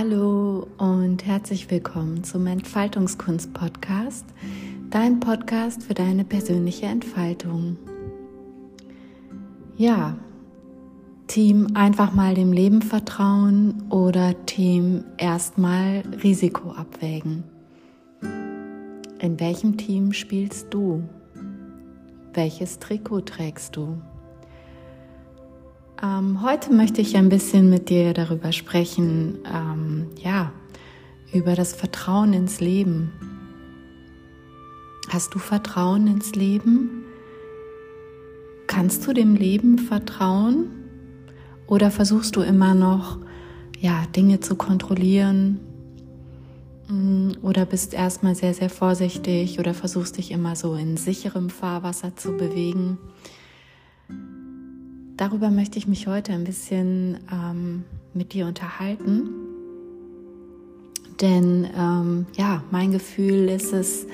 Hallo 0.00 0.68
und 0.76 1.26
herzlich 1.26 1.72
willkommen 1.72 2.22
zum 2.22 2.46
Entfaltungskunst-Podcast, 2.46 4.24
dein 4.90 5.18
Podcast 5.18 5.82
für 5.82 5.94
deine 5.94 6.24
persönliche 6.24 6.86
Entfaltung. 6.86 7.76
Ja, 9.76 10.16
Team 11.26 11.70
einfach 11.74 12.12
mal 12.12 12.34
dem 12.34 12.52
Leben 12.52 12.80
vertrauen 12.80 13.88
oder 13.90 14.46
Team 14.46 15.02
erstmal 15.16 16.04
Risiko 16.22 16.70
abwägen. 16.70 17.42
In 19.18 19.40
welchem 19.40 19.78
Team 19.78 20.12
spielst 20.12 20.72
du? 20.72 21.02
Welches 22.34 22.78
Trikot 22.78 23.22
trägst 23.22 23.74
du? 23.74 24.00
Ähm, 26.00 26.42
heute 26.42 26.72
möchte 26.72 27.00
ich 27.00 27.16
ein 27.16 27.28
bisschen 27.28 27.68
mit 27.70 27.88
dir 27.88 28.14
darüber 28.14 28.52
sprechen, 28.52 29.38
ähm, 29.52 30.06
ja, 30.22 30.52
über 31.32 31.56
das 31.56 31.72
Vertrauen 31.72 32.32
ins 32.32 32.60
Leben. 32.60 33.12
Hast 35.08 35.34
du 35.34 35.40
Vertrauen 35.40 36.06
ins 36.06 36.34
Leben? 36.34 37.04
Kannst 38.68 39.06
du 39.06 39.12
dem 39.12 39.34
Leben 39.34 39.78
vertrauen? 39.78 40.70
Oder 41.66 41.90
versuchst 41.90 42.36
du 42.36 42.42
immer 42.42 42.74
noch, 42.74 43.18
ja, 43.80 44.04
Dinge 44.14 44.38
zu 44.38 44.54
kontrollieren? 44.54 45.58
Mm, 46.88 47.32
oder 47.42 47.66
bist 47.66 47.92
erstmal 47.92 48.36
sehr, 48.36 48.54
sehr 48.54 48.70
vorsichtig 48.70 49.58
oder 49.58 49.74
versuchst 49.74 50.16
dich 50.16 50.30
immer 50.30 50.54
so 50.54 50.74
in 50.76 50.96
sicherem 50.96 51.50
Fahrwasser 51.50 52.14
zu 52.14 52.36
bewegen? 52.36 52.98
Darüber 55.18 55.50
möchte 55.50 55.78
ich 55.78 55.88
mich 55.88 56.06
heute 56.06 56.32
ein 56.32 56.44
bisschen 56.44 57.18
ähm, 57.32 57.84
mit 58.14 58.34
dir 58.34 58.46
unterhalten. 58.46 59.30
Denn 61.20 61.68
ähm, 61.76 62.26
ja, 62.36 62.62
mein 62.70 62.92
Gefühl 62.92 63.48
ist 63.48 63.72
es, 63.72 64.06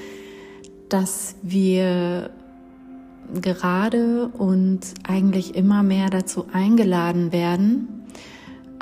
dass 0.89 1.37
wir 1.43 2.31
gerade 3.39 4.29
und 4.29 4.81
eigentlich 5.07 5.55
immer 5.55 5.83
mehr 5.83 6.09
dazu 6.09 6.47
eingeladen 6.51 7.33
werden, 7.33 8.07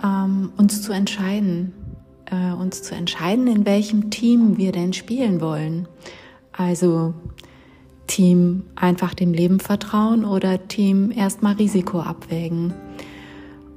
ähm, 0.02 0.52
uns 0.56 0.80
zu 0.80 0.92
entscheiden, 0.92 1.72
äh, 2.26 2.52
uns 2.52 2.84
zu 2.84 2.94
entscheiden, 2.94 3.48
in 3.48 3.66
welchem 3.66 4.10
Team 4.10 4.58
wir 4.58 4.70
denn 4.70 4.92
spielen 4.92 5.40
wollen. 5.40 5.88
Also 6.52 7.14
Team 8.12 8.64
einfach 8.74 9.14
dem 9.14 9.32
Leben 9.32 9.58
vertrauen 9.58 10.26
oder 10.26 10.68
Team 10.68 11.10
erstmal 11.10 11.54
Risiko 11.54 12.00
abwägen. 12.00 12.74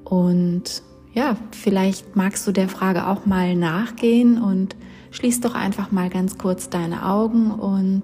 Und 0.03 0.83
ja, 1.13 1.37
vielleicht 1.51 2.17
magst 2.17 2.45
du 2.45 2.51
der 2.51 2.67
Frage 2.67 3.07
auch 3.07 3.25
mal 3.25 3.55
nachgehen 3.55 4.41
und 4.41 4.75
schließ 5.11 5.39
doch 5.39 5.55
einfach 5.55 5.93
mal 5.93 6.09
ganz 6.09 6.37
kurz 6.37 6.69
deine 6.69 7.05
Augen 7.05 7.49
und 7.49 8.03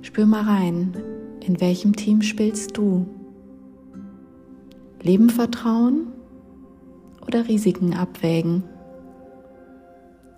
spür 0.00 0.24
mal 0.24 0.44
rein, 0.44 0.96
in 1.46 1.60
welchem 1.60 1.94
Team 1.94 2.22
spielst 2.22 2.78
du? 2.78 3.06
Leben 5.02 5.28
vertrauen 5.28 6.06
oder 7.26 7.48
Risiken 7.48 7.92
abwägen? 7.92 8.64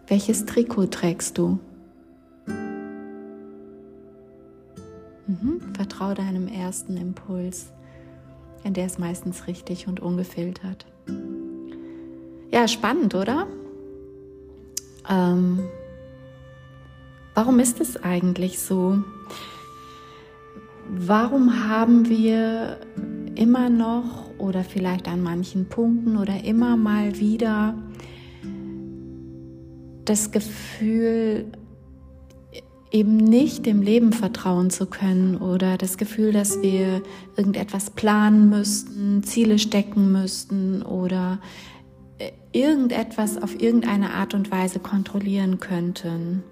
Welches 0.09 0.47
Trikot 0.47 0.87
trägst 0.87 1.39
du? 1.39 1.61
Mhm. 5.31 5.61
Vertrau 5.75 6.13
deinem 6.13 6.49
ersten 6.49 6.97
Impuls, 6.97 7.71
denn 8.65 8.75
der 8.75 8.87
ist 8.87 8.99
meistens 8.99 9.47
richtig 9.47 9.87
und 9.87 10.01
ungefiltert. 10.01 10.87
Ja, 12.51 12.67
spannend, 12.67 13.15
oder? 13.15 13.47
Ähm, 15.09 15.61
warum 17.35 17.61
ist 17.61 17.81
es 17.81 18.03
eigentlich 18.03 18.59
so? 18.59 19.05
Warum 20.89 21.69
haben 21.69 22.09
wir 22.09 22.79
immer 23.37 23.71
noch 23.71 24.31
oder 24.39 24.65
vielleicht 24.65 25.07
an 25.07 25.23
manchen 25.23 25.67
Punkten 25.67 26.17
oder 26.17 26.43
immer 26.43 26.77
mal 26.77 27.21
wieder 27.21 27.75
das 30.07 30.33
Gefühl, 30.33 31.53
eben 32.91 33.17
nicht 33.17 33.67
dem 33.67 33.83
Leben 33.83 34.13
vertrauen 34.13 34.71
zu 34.71 34.87
können 34.87 35.37
oder 35.37 35.79
das 35.79 35.97
Gefühl, 35.97 36.33
dass 36.33 36.61
wir 36.61 37.03
irgendetwas 37.37 37.91
planen 37.91 38.51
müssten, 38.51 39.23
Ziele 39.23 39.59
stecken 39.59 40.11
müssten 40.11 40.83
oder 40.83 41.39
äh, 42.19 42.33
irgendetwas 42.53 43.41
auf 43.41 43.61
irgendeine 43.61 44.15
Art 44.15 44.35
und 44.35 44.51
Weise 44.51 44.81
kontrollieren 44.81 45.61
könnten. 45.61 46.43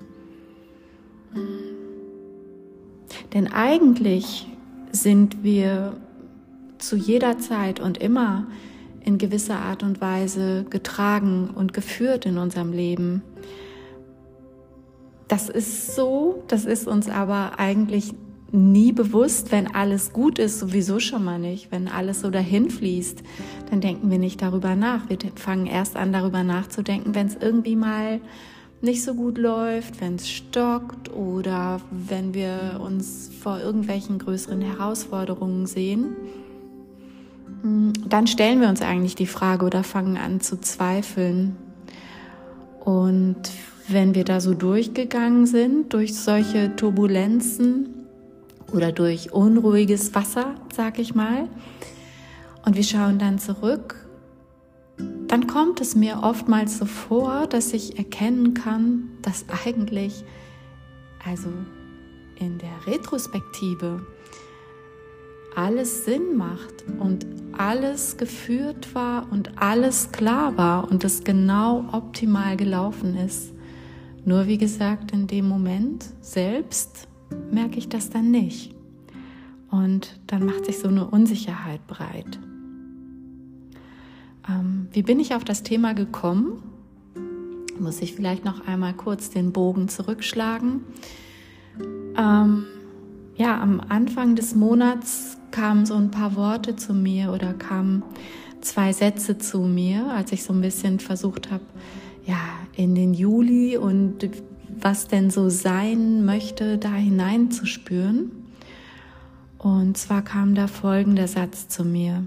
Denn 3.35 3.53
eigentlich 3.53 4.47
sind 4.93 5.43
wir 5.43 5.97
zu 6.79 6.97
jeder 6.97 7.39
Zeit 7.39 7.81
und 7.81 7.99
immer 7.99 8.47
in 9.05 9.19
gewisser 9.19 9.59
Art 9.59 9.83
und 9.83 10.01
Weise 10.01 10.65
getragen 10.71 11.51
und 11.55 11.73
geführt 11.73 12.27
in 12.27 12.39
unserem 12.39 12.73
Leben. 12.73 13.23
Das 15.29 15.49
ist 15.49 15.95
so, 15.95 16.43
das 16.49 16.65
ist 16.65 16.89
uns 16.89 17.09
aber 17.09 17.59
eigentlich 17.59 18.15
nie 18.51 18.93
bewusst, 18.93 19.53
wenn 19.53 19.75
alles 19.75 20.13
gut 20.13 20.39
ist, 20.39 20.59
sowieso 20.59 21.01
schon 21.01 21.23
mal 21.23 21.39
nicht. 21.39 21.71
Wenn 21.71 21.87
alles 21.87 22.21
so 22.21 22.31
dahin 22.31 22.71
fließt, 22.71 23.23
dann 23.71 23.81
denken 23.83 24.11
wir 24.11 24.19
nicht 24.19 24.41
darüber 24.41 24.75
nach. 24.75 25.09
Wir 25.11 25.19
fangen 25.35 25.67
erst 25.67 25.97
an, 25.97 26.13
darüber 26.13 26.43
nachzudenken, 26.43 27.15
wenn 27.15 27.27
es 27.27 27.37
irgendwie 27.37 27.77
mal 27.77 28.21
nicht 28.81 29.03
so 29.03 29.15
gut 29.15 29.39
läuft, 29.39 30.01
wenn 30.01 30.15
es 30.15 30.31
stockt 30.31 31.13
oder 31.13 31.81
wenn 31.91 32.33
wir 32.33 32.81
uns 32.83 33.31
vor 33.43 33.59
irgendwelchen 33.59 34.19
größeren 34.19 34.63
Herausforderungen 34.63 35.67
sehen. 35.67 36.17
Mm, 37.63 37.91
dann 38.09 38.27
stellen 38.27 38.61
wir 38.61 38.69
uns 38.69 38.81
eigentlich 38.81 39.17
die 39.17 39.27
Frage 39.27 39.67
oder 39.67 39.83
fangen 39.83 40.17
an 40.17 40.41
zu 40.41 40.61
zweifeln. 40.61 41.57
Und 42.81 43.51
wenn 43.89 44.15
wir 44.15 44.25
da 44.25 44.41
so 44.41 44.55
durchgegangen 44.55 45.47
sind, 45.47 45.93
durch 45.95 46.15
solche 46.15 46.77
Turbulenzen 46.77 48.07
oder 48.73 48.93
durch 48.93 49.33
unruhiges 49.33 50.15
Wasser, 50.15 50.55
sag 50.75 50.99
ich 50.99 51.15
mal, 51.15 51.49
und 52.67 52.77
wir 52.77 52.85
schauen 52.85 53.19
dann 53.19 53.39
zurück, 53.39 54.07
dann 55.27 55.47
kommt 55.47 55.81
es 55.81 55.95
mir 55.95 56.21
oftmals 56.23 56.79
so 56.79 56.85
vor, 56.85 57.47
dass 57.47 57.73
ich 57.73 57.99
erkennen 57.99 58.53
kann, 58.53 59.11
dass 59.23 59.47
eigentlich, 59.65 60.25
also 61.25 61.49
in 62.39 62.59
der 62.59 62.87
Retrospektive, 62.87 64.05
alles 65.57 66.05
Sinn 66.05 66.37
macht 66.37 66.85
und 67.01 67.27
alles 67.57 68.17
geführt 68.17 68.95
war 68.95 69.27
und 69.33 69.61
alles 69.61 70.13
klar 70.13 70.57
war 70.57 70.91
und 70.91 71.05
es 71.05 71.25
genau 71.25 71.85
optimal 71.93 72.57
gelaufen 72.57 73.17
ist. 73.17 73.53
Nur 74.29 74.47
wie 74.47 74.59
gesagt, 74.59 75.13
in 75.13 75.27
dem 75.27 75.49
Moment 75.49 76.05
selbst 76.21 77.09
merke 77.51 77.79
ich 77.79 77.89
das 77.89 78.11
dann 78.11 78.31
nicht. 78.31 78.75
Und 79.71 80.21
dann 80.27 80.45
macht 80.45 80.67
sich 80.67 80.81
so 80.81 80.89
eine 80.89 81.07
Unsicherheit 81.07 81.87
breit. 81.87 82.39
Ähm, 84.47 84.89
wie 84.93 85.01
bin 85.01 85.19
ich 85.19 85.35
auf 85.35 85.45
das 85.45 85.63
Thema 85.63 85.95
gekommen? 85.95 86.63
Muss 87.81 88.03
ich 88.03 88.15
vielleicht 88.17 88.45
noch 88.45 88.67
einmal 88.67 88.93
kurz 88.93 89.31
den 89.31 89.51
Bogen 89.53 89.89
zurückschlagen. 89.89 90.83
Ähm, 92.15 92.67
ja, 93.35 93.59
am 93.59 93.81
Anfang 93.81 94.37
des 94.37 94.55
Monats 94.55 95.39
kamen 95.53 95.87
so 95.87 95.95
ein 95.95 96.11
paar 96.11 96.37
Worte 96.37 96.77
zu 96.77 96.93
mir 96.93 97.33
oder 97.33 97.55
kamen 97.55 98.03
zwei 98.61 98.93
Sätze 98.93 99.39
zu 99.39 99.61
mir, 99.61 100.13
als 100.13 100.33
ich 100.33 100.45
so 100.45 100.53
ein 100.53 100.61
bisschen 100.61 101.01
versucht 101.01 101.51
habe, 101.51 101.65
ja, 102.29 102.37
in 102.77 102.95
den 102.95 103.15
Juli 103.15 103.79
und 103.79 104.29
was 104.81 105.09
denn 105.09 105.31
so 105.31 105.49
sein 105.49 106.27
möchte, 106.27 106.77
da 106.77 106.93
hineinzuspüren. 106.93 108.31
Und 109.57 109.97
zwar 109.97 110.23
kam 110.23 110.55
da 110.55 110.67
folgender 110.67 111.27
Satz 111.27 111.69
zu 111.69 111.85
mir. 111.85 112.25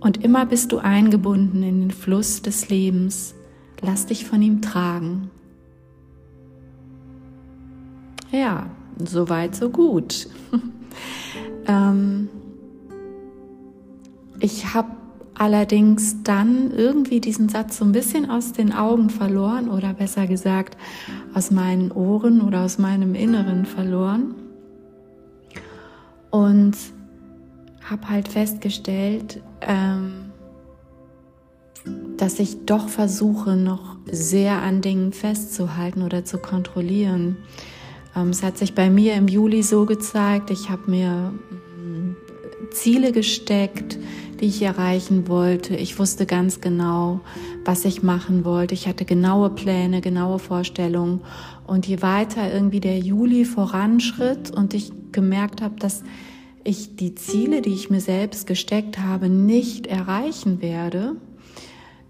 Und 0.00 0.24
immer 0.24 0.46
bist 0.46 0.72
du 0.72 0.78
eingebunden 0.78 1.62
in 1.62 1.80
den 1.80 1.90
Fluss 1.90 2.40
des 2.40 2.70
Lebens. 2.70 3.34
Lass 3.82 4.06
dich 4.06 4.24
von 4.24 4.40
ihm 4.40 4.62
tragen. 4.62 5.30
Ja, 8.32 8.70
so 8.98 9.28
weit, 9.28 9.54
so 9.54 9.68
gut. 9.68 10.28
ähm, 11.66 12.28
ich 14.40 14.72
habe 14.72 15.01
allerdings 15.42 16.22
dann 16.22 16.70
irgendwie 16.70 17.18
diesen 17.18 17.48
Satz 17.48 17.78
so 17.78 17.84
ein 17.84 17.90
bisschen 17.90 18.30
aus 18.30 18.52
den 18.52 18.72
Augen 18.72 19.10
verloren 19.10 19.68
oder 19.68 19.92
besser 19.92 20.28
gesagt 20.28 20.76
aus 21.34 21.50
meinen 21.50 21.90
Ohren 21.90 22.40
oder 22.42 22.64
aus 22.64 22.78
meinem 22.78 23.16
Inneren 23.16 23.66
verloren 23.66 24.36
und 26.30 26.76
habe 27.82 28.08
halt 28.08 28.28
festgestellt, 28.28 29.42
ähm, 29.62 30.30
dass 32.16 32.38
ich 32.38 32.64
doch 32.64 32.88
versuche, 32.88 33.56
noch 33.56 33.96
sehr 34.08 34.62
an 34.62 34.80
Dingen 34.80 35.12
festzuhalten 35.12 36.02
oder 36.02 36.24
zu 36.24 36.38
kontrollieren. 36.38 37.38
Ähm, 38.14 38.28
es 38.28 38.44
hat 38.44 38.58
sich 38.58 38.76
bei 38.76 38.90
mir 38.90 39.14
im 39.14 39.26
Juli 39.26 39.64
so 39.64 39.86
gezeigt, 39.86 40.52
ich 40.52 40.70
habe 40.70 40.88
mir 40.88 41.32
mm, 41.32 42.14
Ziele 42.70 43.10
gesteckt, 43.10 43.98
die 44.42 44.48
ich 44.48 44.62
erreichen 44.62 45.28
wollte. 45.28 45.76
Ich 45.76 46.00
wusste 46.00 46.26
ganz 46.26 46.60
genau, 46.60 47.20
was 47.64 47.84
ich 47.84 48.02
machen 48.02 48.44
wollte. 48.44 48.74
Ich 48.74 48.88
hatte 48.88 49.04
genaue 49.04 49.50
Pläne, 49.50 50.00
genaue 50.00 50.40
Vorstellungen. 50.40 51.20
Und 51.64 51.86
je 51.86 52.02
weiter 52.02 52.52
irgendwie 52.52 52.80
der 52.80 52.98
Juli 52.98 53.44
voranschritt 53.44 54.50
und 54.50 54.74
ich 54.74 54.92
gemerkt 55.12 55.62
habe, 55.62 55.76
dass 55.76 56.02
ich 56.64 56.96
die 56.96 57.14
Ziele, 57.14 57.62
die 57.62 57.72
ich 57.72 57.88
mir 57.88 58.00
selbst 58.00 58.48
gesteckt 58.48 58.98
habe, 58.98 59.28
nicht 59.28 59.86
erreichen 59.86 60.60
werde, 60.60 61.14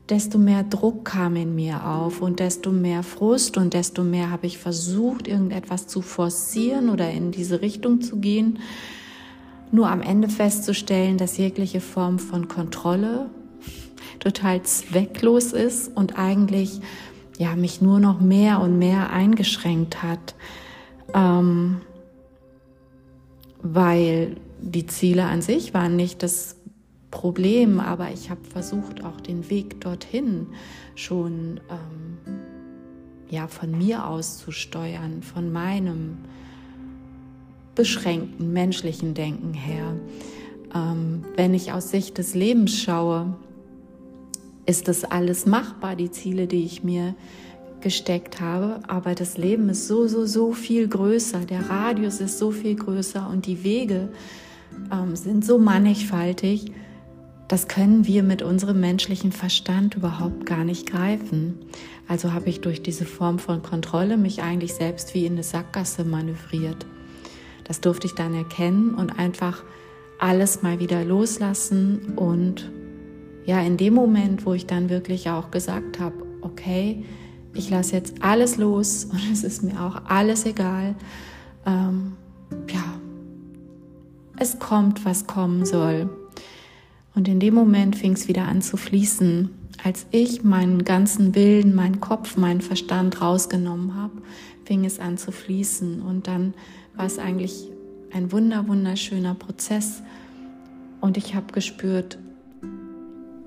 desto 0.09 0.39
mehr 0.39 0.63
Druck 0.63 1.05
kam 1.05 1.37
in 1.37 1.55
mir 1.55 1.87
auf 1.87 2.23
und 2.23 2.41
desto 2.41 2.73
mehr 2.73 3.03
Frust 3.03 3.59
und 3.59 3.75
desto 3.75 4.05
mehr 4.05 4.31
habe 4.31 4.47
ich 4.47 4.57
versucht, 4.57 5.29
irgendetwas 5.29 5.87
zu 5.87 6.01
forcieren 6.01 6.89
oder 6.89 7.11
in 7.11 7.31
diese 7.31 7.61
Richtung 7.61 8.01
zu 8.01 8.21
gehen, 8.21 8.59
nur 9.73 9.89
am 9.89 10.03
Ende 10.03 10.29
festzustellen, 10.29 11.19
dass 11.19 11.39
jegliche 11.39 11.81
Form 11.81 12.19
von 12.19 12.47
Kontrolle 12.47 13.31
total 14.21 14.63
zwecklos 14.63 15.53
ist 15.53 15.89
und 15.97 16.19
eigentlich 16.19 16.81
ja 17.39 17.57
mich 17.57 17.81
nur 17.81 17.99
noch 17.99 18.21
mehr 18.21 18.61
und 18.61 18.79
mehr 18.79 19.11
eingeschränkt 19.11 20.03
hat, 20.03 20.35
ähm, 21.15 21.81
weil 23.63 24.37
die 24.61 24.87
Ziele 24.87 25.25
an 25.25 25.43
sich 25.43 25.75
waren 25.75 25.97
nicht 25.97 26.23
das 26.23 26.57
Problem, 27.11 27.81
aber 27.81 28.11
ich 28.11 28.31
habe 28.31 28.45
versucht, 28.45 29.05
auch 29.05 29.21
den 29.21 29.51
Weg 29.51 29.81
dorthin 29.81 30.49
schon 30.95 31.61
ähm, 31.69 32.19
ja 33.29 33.49
von 33.49 33.77
mir 33.77 34.07
aus 34.07 34.39
zu 34.39 34.53
steuern, 34.53 35.23
von 35.23 35.53
meinem 35.53 36.19
beschränkten 37.75 38.53
menschlichen 38.53 39.15
Denken 39.15 39.55
her. 39.55 39.95
Ähm, 40.75 41.25
wenn 41.37 41.55
ich 41.55 41.73
aus 41.73 41.91
Sicht 41.91 42.19
des 42.19 42.35
Lebens 42.35 42.79
schaue, 42.79 43.37
ist 44.67 44.89
das 44.89 45.05
alles 45.05 45.47
machbar, 45.47 45.97
die 45.97 46.11
Ziele, 46.11 46.47
die 46.47 46.65
ich 46.65 46.85
mir 46.85 47.15
gesteckt 47.81 48.41
habe. 48.41 48.81
Aber 48.89 49.15
das 49.15 49.37
Leben 49.37 49.69
ist 49.69 49.89
so, 49.89 50.07
so, 50.07 50.25
so 50.25 50.53
viel 50.53 50.89
größer. 50.89 51.41
Der 51.41 51.69
Radius 51.69 52.21
ist 52.21 52.39
so 52.39 52.51
viel 52.51 52.77
größer 52.77 53.29
und 53.29 53.47
die 53.47 53.65
Wege 53.65 54.09
ähm, 54.93 55.17
sind 55.17 55.45
so 55.45 55.59
mannigfaltig. 55.59 56.73
Das 57.49 57.69
können 57.69 58.07
wir 58.07 58.23
mit 58.23 58.41
unserem 58.41 58.81
menschlichen 58.81 59.33
Verstand 59.33 59.97
überhaupt 59.97 60.47
gar 60.47 60.65
nicht 60.65 60.91
greifen. 60.91 61.59
Also 62.09 62.33
habe 62.33 62.49
ich 62.49 62.61
durch 62.61 62.83
diese 62.83 63.05
Form 63.05 63.39
von 63.39 63.63
Kontrolle 63.63 64.17
mich 64.17 64.43
eigentlich 64.43 64.73
selbst 64.73 65.13
wie 65.15 65.27
in 65.27 65.35
eine 65.35 65.43
Sackgasse 65.43 66.05
manövriert. 66.05 66.87
Das 67.73 67.81
durfte 67.81 68.07
ich 68.07 68.15
dann 68.15 68.35
erkennen 68.35 68.95
und 68.95 69.19
einfach 69.19 69.63
alles 70.19 70.61
mal 70.61 70.79
wieder 70.79 71.07
loslassen 71.07 72.13
und 72.17 72.71
ja, 73.47 73.63
in 73.63 73.79
dem 73.79 73.95
Moment, 73.95 74.45
wo 74.45 74.53
ich 74.53 74.67
dann 74.67 74.91
wirklich 74.91 75.31
auch 75.31 75.51
gesagt 75.51 75.99
habe, 75.99 76.17
okay, 76.43 77.03
ich 77.55 77.71
lasse 77.71 77.97
jetzt 77.97 78.23
alles 78.23 78.59
los 78.59 79.07
und 79.11 79.21
es 79.33 79.43
ist 79.43 79.63
mir 79.63 79.81
auch 79.81 80.03
alles 80.05 80.45
egal, 80.45 80.97
ähm, 81.65 82.13
ja, 82.71 82.85
es 84.37 84.59
kommt, 84.59 85.07
was 85.07 85.27
kommen 85.27 85.65
soll. 85.65 86.11
Und 87.15 87.27
in 87.27 87.41
dem 87.41 87.55
Moment 87.55 87.97
fing 87.97 88.13
es 88.13 88.29
wieder 88.29 88.49
an 88.49 88.61
zu 88.61 88.77
fließen, 88.77 89.49
als 89.83 90.05
ich 90.11 90.45
meinen 90.45 90.85
ganzen 90.85 91.35
Willen, 91.35 91.75
meinen 91.75 92.01
Kopf, 92.01 92.37
meinen 92.37 92.61
Verstand 92.61 93.23
rausgenommen 93.23 93.95
habe, 93.95 94.21
fing 94.67 94.85
es 94.85 95.01
an 95.01 95.17
zu 95.17 95.33
fließen 95.33 96.03
und 96.03 96.27
dann 96.27 96.53
war 96.97 97.07
es 97.07 97.19
eigentlich 97.19 97.69
ein 98.13 98.33
wunder, 98.33 98.69
wunderschöner 98.69 99.35
Prozess. 99.35 100.03
Und 101.01 101.17
ich 101.17 101.35
habe 101.35 101.53
gespürt, 101.53 102.19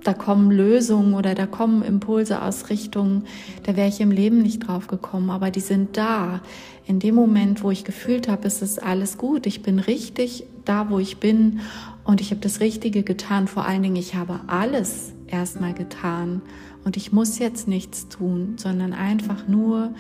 da 0.03 0.13
kommen 0.13 0.51
Lösungen 0.51 1.15
oder 1.15 1.33
da 1.33 1.47
kommen 1.47 1.81
Impulse 1.81 2.41
aus 2.41 2.69
Richtungen, 2.69 3.23
da 3.63 3.75
wäre 3.75 3.87
ich 3.87 3.99
im 4.01 4.11
Leben 4.11 4.41
nicht 4.43 4.67
drauf 4.67 4.87
gekommen, 4.87 5.31
aber 5.31 5.49
die 5.49 5.61
sind 5.61 5.97
da. 5.97 6.41
In 6.85 6.99
dem 6.99 7.15
Moment, 7.15 7.63
wo 7.63 7.71
ich 7.71 7.83
gefühlt 7.83 8.27
habe, 8.27 8.47
es 8.47 8.61
ist 8.61 8.81
alles 8.81 9.17
gut, 9.17 9.47
ich 9.47 9.63
bin 9.63 9.79
richtig 9.79 10.45
da, 10.63 10.91
wo 10.91 10.99
ich 10.99 11.17
bin 11.17 11.61
und 12.03 12.21
ich 12.21 12.29
habe 12.29 12.41
das 12.41 12.59
Richtige 12.59 13.01
getan. 13.01 13.47
Vor 13.47 13.65
allen 13.65 13.81
Dingen, 13.81 13.95
ich 13.95 14.13
habe 14.13 14.41
alles 14.45 15.13
erstmal 15.25 15.73
getan 15.73 16.43
und 16.83 16.97
ich 16.97 17.11
muss 17.11 17.39
jetzt 17.39 17.67
nichts 17.67 18.07
tun, 18.07 18.55
sondern 18.57 18.93
einfach 18.93 19.47
nur 19.47 19.91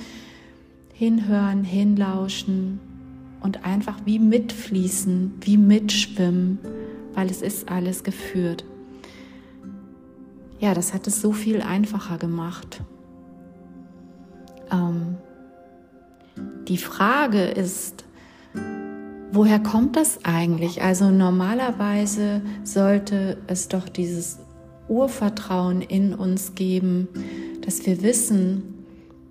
hinhören, 0.93 1.63
hinlauschen, 1.63 2.79
und 3.45 3.63
einfach 3.63 3.99
wie 4.05 4.17
mitfließen, 4.17 5.33
wie 5.41 5.57
mitschwimmen, 5.57 6.57
weil 7.13 7.29
es 7.29 7.43
ist 7.43 7.69
alles 7.69 8.03
geführt. 8.03 8.65
Ja, 10.59 10.73
das 10.73 10.95
hat 10.95 11.05
es 11.05 11.21
so 11.21 11.31
viel 11.31 11.61
einfacher 11.61 12.17
gemacht. 12.17 12.81
Ähm, 14.71 15.17
die 16.67 16.79
Frage 16.79 17.43
ist, 17.43 18.03
woher 19.31 19.59
kommt 19.59 19.95
das 19.95 20.25
eigentlich? 20.25 20.81
Also 20.81 21.11
normalerweise 21.11 22.41
sollte 22.63 23.37
es 23.45 23.67
doch 23.67 23.87
dieses 23.87 24.39
Urvertrauen 24.87 25.83
in 25.83 26.15
uns 26.15 26.55
geben, 26.55 27.09
dass 27.61 27.85
wir 27.85 28.01
wissen, 28.01 28.75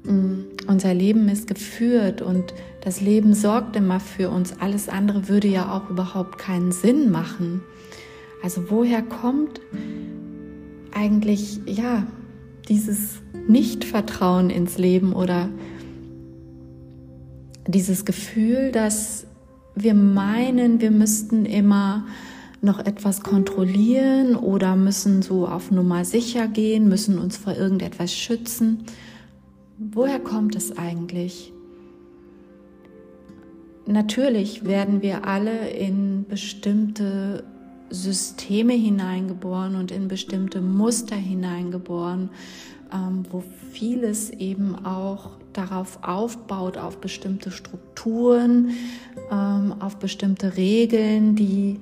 Mm, 0.05 0.45
unser 0.67 0.93
Leben 0.93 1.29
ist 1.29 1.47
geführt 1.47 2.21
und 2.21 2.53
das 2.85 3.01
Leben 3.01 3.35
sorgt 3.35 3.77
immer 3.77 3.99
für 3.99 4.29
uns. 4.29 4.61
Alles 4.61 4.91
andere 4.91 5.29
würde 5.29 5.49
ja 5.49 5.73
auch 5.73 5.89
überhaupt 5.89 6.37
keinen 6.37 6.71
Sinn 6.71 7.11
machen. 7.11 7.63
Also 8.43 8.65
woher 8.69 9.01
kommt 9.01 9.63
eigentlich, 10.93 11.61
ja, 11.65 12.07
dieses 12.69 13.23
Nichtvertrauen 13.49 14.51
ins 14.51 14.77
Leben 14.77 15.15
oder 15.15 15.49
dieses 17.67 18.05
Gefühl, 18.05 18.71
dass 18.71 19.27
wir 19.75 19.95
meinen, 19.95 20.83
wir 20.83 20.91
müssten 20.91 21.47
immer 21.47 22.05
noch 22.61 22.81
etwas 22.81 23.23
kontrollieren 23.23 24.37
oder 24.37 24.77
müssen 24.77 25.23
so 25.23 25.49
auf 25.49 25.71
Nummer 25.71 26.05
sicher 26.05 26.49
gehen, 26.49 26.89
müssen 26.89 27.19
uns 27.19 27.39
vor 27.39 27.55
irgendetwas 27.55 28.15
schützen. 28.15 28.85
Woher 29.79 30.21
kommt 30.21 30.55
es 30.55 30.77
eigentlich? 30.77 31.54
Natürlich 33.87 34.65
werden 34.65 35.03
wir 35.03 35.27
alle 35.27 35.69
in 35.71 36.25
bestimmte 36.27 37.45
Systeme 37.91 38.73
hineingeboren 38.73 39.77
und 39.77 39.91
in 39.91 40.09
bestimmte 40.09 40.63
Muster 40.63 41.17
hineingeboren, 41.17 42.31
ähm, 42.93 43.25
wo 43.31 43.43
vieles 43.73 44.31
eben 44.31 44.75
auch 44.87 45.31
darauf 45.53 45.99
aufbaut, 46.03 46.79
auf 46.79 46.99
bestimmte 46.99 47.51
Strukturen, 47.51 48.71
ähm, 49.31 49.75
auf 49.81 49.99
bestimmte 49.99 50.57
Regeln, 50.57 51.37
die 51.37 51.81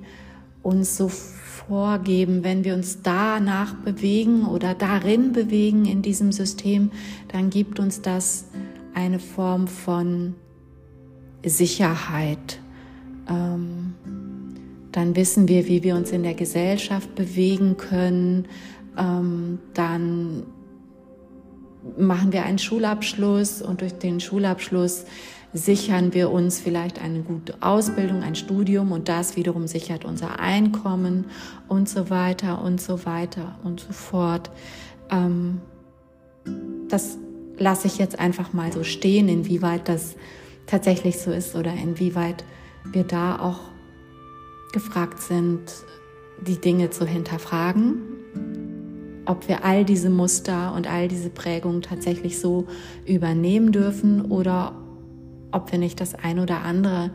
uns 0.61 0.97
so 0.97 1.09
vorgeben. 1.09 2.43
Wenn 2.43 2.63
wir 2.63 2.73
uns 2.73 3.01
danach 3.01 3.75
bewegen 3.75 4.45
oder 4.45 4.73
darin 4.73 5.31
bewegen 5.31 5.85
in 5.85 6.01
diesem 6.01 6.31
System, 6.31 6.91
dann 7.29 7.49
gibt 7.49 7.79
uns 7.79 8.01
das 8.01 8.45
eine 8.93 9.19
Form 9.19 9.67
von 9.67 10.35
Sicherheit. 11.43 12.59
Ähm, 13.29 13.93
dann 14.91 15.15
wissen 15.15 15.47
wir, 15.47 15.67
wie 15.67 15.83
wir 15.83 15.95
uns 15.95 16.11
in 16.11 16.23
der 16.23 16.35
Gesellschaft 16.35 17.15
bewegen 17.15 17.77
können. 17.77 18.47
Ähm, 18.97 19.59
dann 19.73 20.43
machen 21.97 22.31
wir 22.31 22.45
einen 22.45 22.59
Schulabschluss 22.59 23.61
und 23.61 23.81
durch 23.81 23.93
den 23.93 24.19
Schulabschluss 24.19 25.05
sichern 25.53 26.13
wir 26.13 26.31
uns 26.31 26.59
vielleicht 26.59 26.99
eine 27.01 27.21
gute 27.21 27.55
Ausbildung, 27.61 28.23
ein 28.23 28.35
Studium 28.35 28.91
und 28.91 29.07
das 29.07 29.35
wiederum 29.35 29.67
sichert 29.67 30.03
unser 30.03 30.39
Einkommen 30.39 31.25
und 31.67 31.87
so 31.87 32.09
weiter 32.09 32.63
und 32.63 32.81
so 32.81 33.05
weiter 33.05 33.55
und 33.63 33.79
so 33.79 33.93
fort. 33.93 34.49
Ähm, 35.11 35.61
das 36.87 37.17
lasse 37.57 37.87
ich 37.87 37.97
jetzt 37.97 38.19
einfach 38.19 38.53
mal 38.53 38.71
so 38.71 38.83
stehen, 38.83 39.29
inwieweit 39.29 39.87
das 39.87 40.15
tatsächlich 40.73 41.19
so 41.19 41.29
ist 41.29 41.55
oder 41.55 41.71
inwieweit 41.71 42.43
wir 42.83 43.03
da 43.03 43.37
auch 43.37 43.59
gefragt 44.73 45.21
sind, 45.21 45.61
die 46.41 46.59
Dinge 46.59 46.89
zu 46.89 47.05
hinterfragen, 47.05 48.01
ob 49.27 49.47
wir 49.47 49.63
all 49.63 49.85
diese 49.85 50.09
Muster 50.09 50.73
und 50.73 50.91
all 50.91 51.07
diese 51.07 51.29
Prägungen 51.29 51.83
tatsächlich 51.83 52.39
so 52.39 52.65
übernehmen 53.05 53.71
dürfen 53.71 54.31
oder 54.31 54.73
ob 55.51 55.71
wir 55.71 55.77
nicht 55.77 56.01
das 56.01 56.15
ein 56.15 56.39
oder 56.39 56.61
andere 56.61 57.11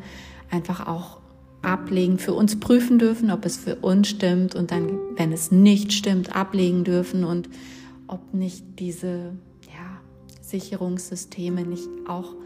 einfach 0.53 0.87
auch 0.87 1.19
ablegen, 1.61 2.21
für 2.21 2.35
uns 2.35 2.61
prüfen 2.61 3.01
dürfen, 3.01 3.33
ob 3.33 3.45
es 3.45 3.57
für 3.57 3.75
uns 3.75 4.07
stimmt 4.07 4.55
und 4.55 4.71
dann, 4.71 5.01
wenn 5.17 5.33
es 5.33 5.51
nicht 5.51 5.93
stimmt, 5.93 6.37
ablegen 6.37 6.85
dürfen 6.85 7.25
und 7.25 7.49
ob 8.07 8.33
nicht 8.33 8.79
diese 8.79 9.33
ja, 9.67 10.01
Sicherungssysteme 10.43 11.63
nicht 11.63 11.89
auch 12.07 12.37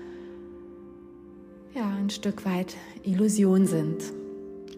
ja, 1.75 1.88
ein 1.88 2.11
Stück 2.11 2.45
weit 2.45 2.76
Illusion 3.02 3.67
sind. 3.67 4.02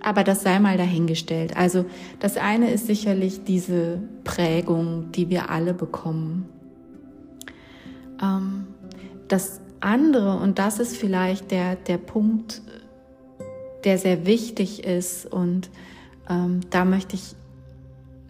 Aber 0.00 0.22
das 0.22 0.42
sei 0.42 0.58
mal 0.58 0.76
dahingestellt. 0.76 1.56
Also 1.56 1.86
das 2.20 2.36
eine 2.36 2.70
ist 2.70 2.86
sicherlich 2.86 3.44
diese 3.44 4.02
Prägung, 4.22 5.10
die 5.12 5.30
wir 5.30 5.50
alle 5.50 5.72
bekommen. 5.72 6.46
Ähm, 8.22 8.66
das 9.28 9.60
andere, 9.80 10.38
und 10.38 10.58
das 10.58 10.78
ist 10.78 10.96
vielleicht 10.96 11.50
der, 11.50 11.76
der 11.76 11.98
Punkt, 11.98 12.62
der 13.84 13.98
sehr 13.98 14.26
wichtig 14.26 14.84
ist, 14.84 15.26
und 15.26 15.70
ähm, 16.28 16.60
da 16.70 16.84
möchte 16.84 17.16
ich 17.16 17.34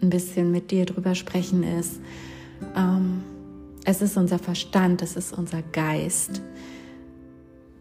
ein 0.01 0.09
bisschen 0.09 0.51
mit 0.51 0.71
dir 0.71 0.85
drüber 0.85 1.15
sprechen, 1.15 1.63
ist, 1.63 1.99
ähm, 2.75 3.23
es 3.85 4.01
ist 4.01 4.17
unser 4.17 4.39
Verstand, 4.39 5.01
es 5.01 5.15
ist 5.15 5.37
unser 5.37 5.61
Geist, 5.61 6.41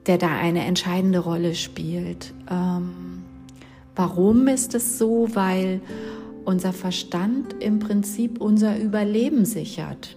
der 0.06 0.18
da 0.18 0.28
eine 0.28 0.64
entscheidende 0.64 1.18
Rolle 1.18 1.54
spielt. 1.54 2.34
Ähm, 2.50 3.14
Warum 3.96 4.48
ist 4.48 4.74
es 4.74 4.98
so? 4.98 5.28
Weil 5.34 5.80
unser 6.44 6.72
Verstand 6.72 7.54
im 7.60 7.78
Prinzip 7.78 8.40
unser 8.40 8.78
Überleben 8.78 9.44
sichert. 9.44 10.16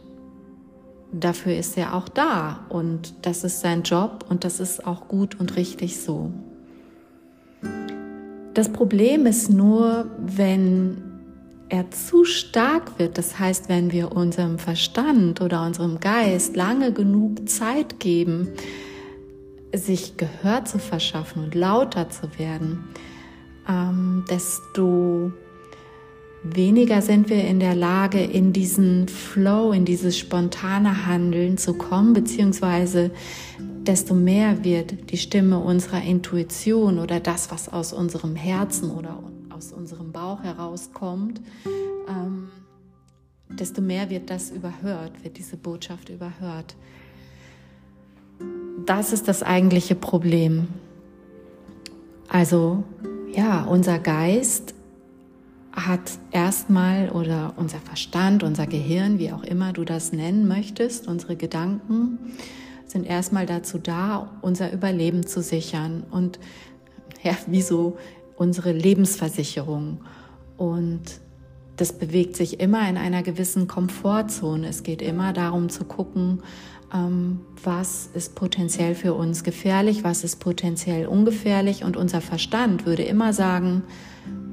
Dafür 1.12 1.56
ist 1.56 1.78
er 1.78 1.94
auch 1.94 2.10
da 2.10 2.66
und 2.70 3.14
das 3.22 3.44
ist 3.44 3.62
sein 3.62 3.84
Job 3.84 4.26
und 4.30 4.44
das 4.44 4.60
ist 4.60 4.86
auch 4.86 5.08
gut 5.08 5.40
und 5.40 5.56
richtig 5.56 6.02
so. 6.02 6.32
Das 8.54 8.70
Problem 8.70 9.26
ist 9.26 9.50
nur, 9.50 10.10
wenn 10.20 11.04
er 11.70 11.92
zu 11.92 12.26
stark 12.26 12.98
wird, 12.98 13.18
das 13.18 13.40
heißt, 13.40 13.70
wenn 13.70 13.92
wir 13.92 14.12
unserem 14.12 14.58
Verstand 14.58 15.40
oder 15.42 15.66
unserem 15.66 16.00
Geist 16.00 16.56
lange 16.56 16.92
genug 16.92 17.48
Zeit 17.48 18.00
geben, 18.00 18.50
sich 19.78 20.18
Gehör 20.18 20.66
zu 20.66 20.80
verschaffen 20.80 21.44
und 21.44 21.56
lauter 21.56 22.10
zu 22.10 22.38
werden, 22.38 22.86
ähm, 23.68 24.26
desto 24.30 25.32
weniger 26.44 27.02
sind 27.02 27.30
wir 27.30 27.44
in 27.46 27.60
der 27.60 27.76
Lage, 27.76 28.24
in 28.24 28.54
diesen 28.54 29.08
Flow, 29.08 29.72
in 29.72 29.86
dieses 29.86 30.18
spontane 30.18 31.06
Handeln 31.06 31.58
zu 31.58 31.74
kommen, 31.74 32.14
beziehungsweise 32.14 33.12
desto 33.60 34.14
mehr 34.14 34.64
wird 34.64 35.12
die 35.12 35.18
Stimme 35.18 35.60
unserer 35.60 36.02
Intuition 36.04 37.00
oder 37.00 37.20
das, 37.20 37.52
was 37.52 37.70
aus 37.70 37.94
unserem 37.94 38.36
Herzen 38.36 38.92
oder 38.92 39.24
aus 39.50 39.72
unserem 39.72 40.12
Bauch 40.12 40.44
herauskommt, 40.44 41.42
ähm, 42.08 42.50
desto 43.50 43.82
mehr 43.82 44.10
wird 44.10 44.30
das 44.30 44.52
überhört, 44.52 45.24
wird 45.24 45.38
diese 45.38 45.58
Botschaft 45.58 46.10
überhört. 46.10 46.76
Das 48.88 49.12
ist 49.12 49.28
das 49.28 49.44
eigentliche 49.44 49.96
Problem. 49.96 50.70
Also 52.30 52.86
ja, 53.34 53.66
unser 53.66 54.00
Geist 54.00 54.74
hat 55.74 56.00
erstmal 56.32 57.10
oder 57.10 57.54
unser 57.58 57.80
Verstand, 57.80 58.44
unser 58.44 58.66
Gehirn, 58.66 59.20
wie 59.20 59.34
auch 59.34 59.44
immer 59.44 59.74
du 59.74 59.84
das 59.84 60.14
nennen 60.14 60.48
möchtest, 60.48 61.08
unsere 61.08 61.36
Gedanken 61.36 62.18
sind 62.86 63.06
erstmal 63.06 63.46
dazu 63.46 63.78
da, 63.78 64.32
unser 64.42 64.72
Überleben 64.72 65.28
zu 65.28 65.42
sichern 65.42 66.06
und 66.10 66.40
ja, 67.22 67.34
wie 67.46 67.62
so 67.62 67.98
unsere 68.38 68.72
Lebensversicherung. 68.72 70.00
Und 70.56 71.02
das 71.78 71.94
bewegt 71.94 72.36
sich 72.36 72.60
immer 72.60 72.88
in 72.90 72.98
einer 72.98 73.24
gewissen 73.24 73.68
Komfortzone. 73.68 74.68
Es 74.68 74.84
geht 74.84 75.02
immer 75.02 75.32
darum 75.32 75.70
zu 75.70 75.86
gucken, 75.86 76.42
ähm, 76.94 77.42
was 77.64 78.10
ist 78.14 78.36
potenziell 78.36 78.96
für 78.96 79.14
uns 79.14 79.44
gefährlich, 79.44 80.04
was 80.04 80.24
ist 80.24 80.38
potenziell 80.38 81.06
ungefährlich. 81.06 81.84
Und 81.84 81.96
unser 81.96 82.22
Verstand 82.22 82.86
würde 82.86 83.04
immer 83.04 83.32
sagen, 83.32 83.84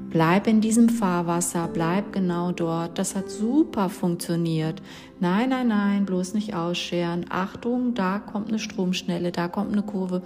bleib 0.09 0.45
in 0.47 0.61
diesem 0.61 0.87
Fahrwasser, 0.87 1.67
bleib 1.67 2.13
genau 2.13 2.51
dort. 2.51 2.99
Das 2.99 3.15
hat 3.15 3.29
super 3.29 3.89
funktioniert. 3.89 4.81
Nein, 5.19 5.49
nein, 5.49 5.67
nein, 5.67 6.05
bloß 6.05 6.35
nicht 6.35 6.53
ausscheren. 6.53 7.25
Achtung, 7.29 7.95
da 7.95 8.19
kommt 8.19 8.49
eine 8.49 8.59
Stromschnelle, 8.59 9.31
da 9.31 9.47
kommt 9.47 9.71
eine 9.71 9.83
Kurve. 9.83 10.21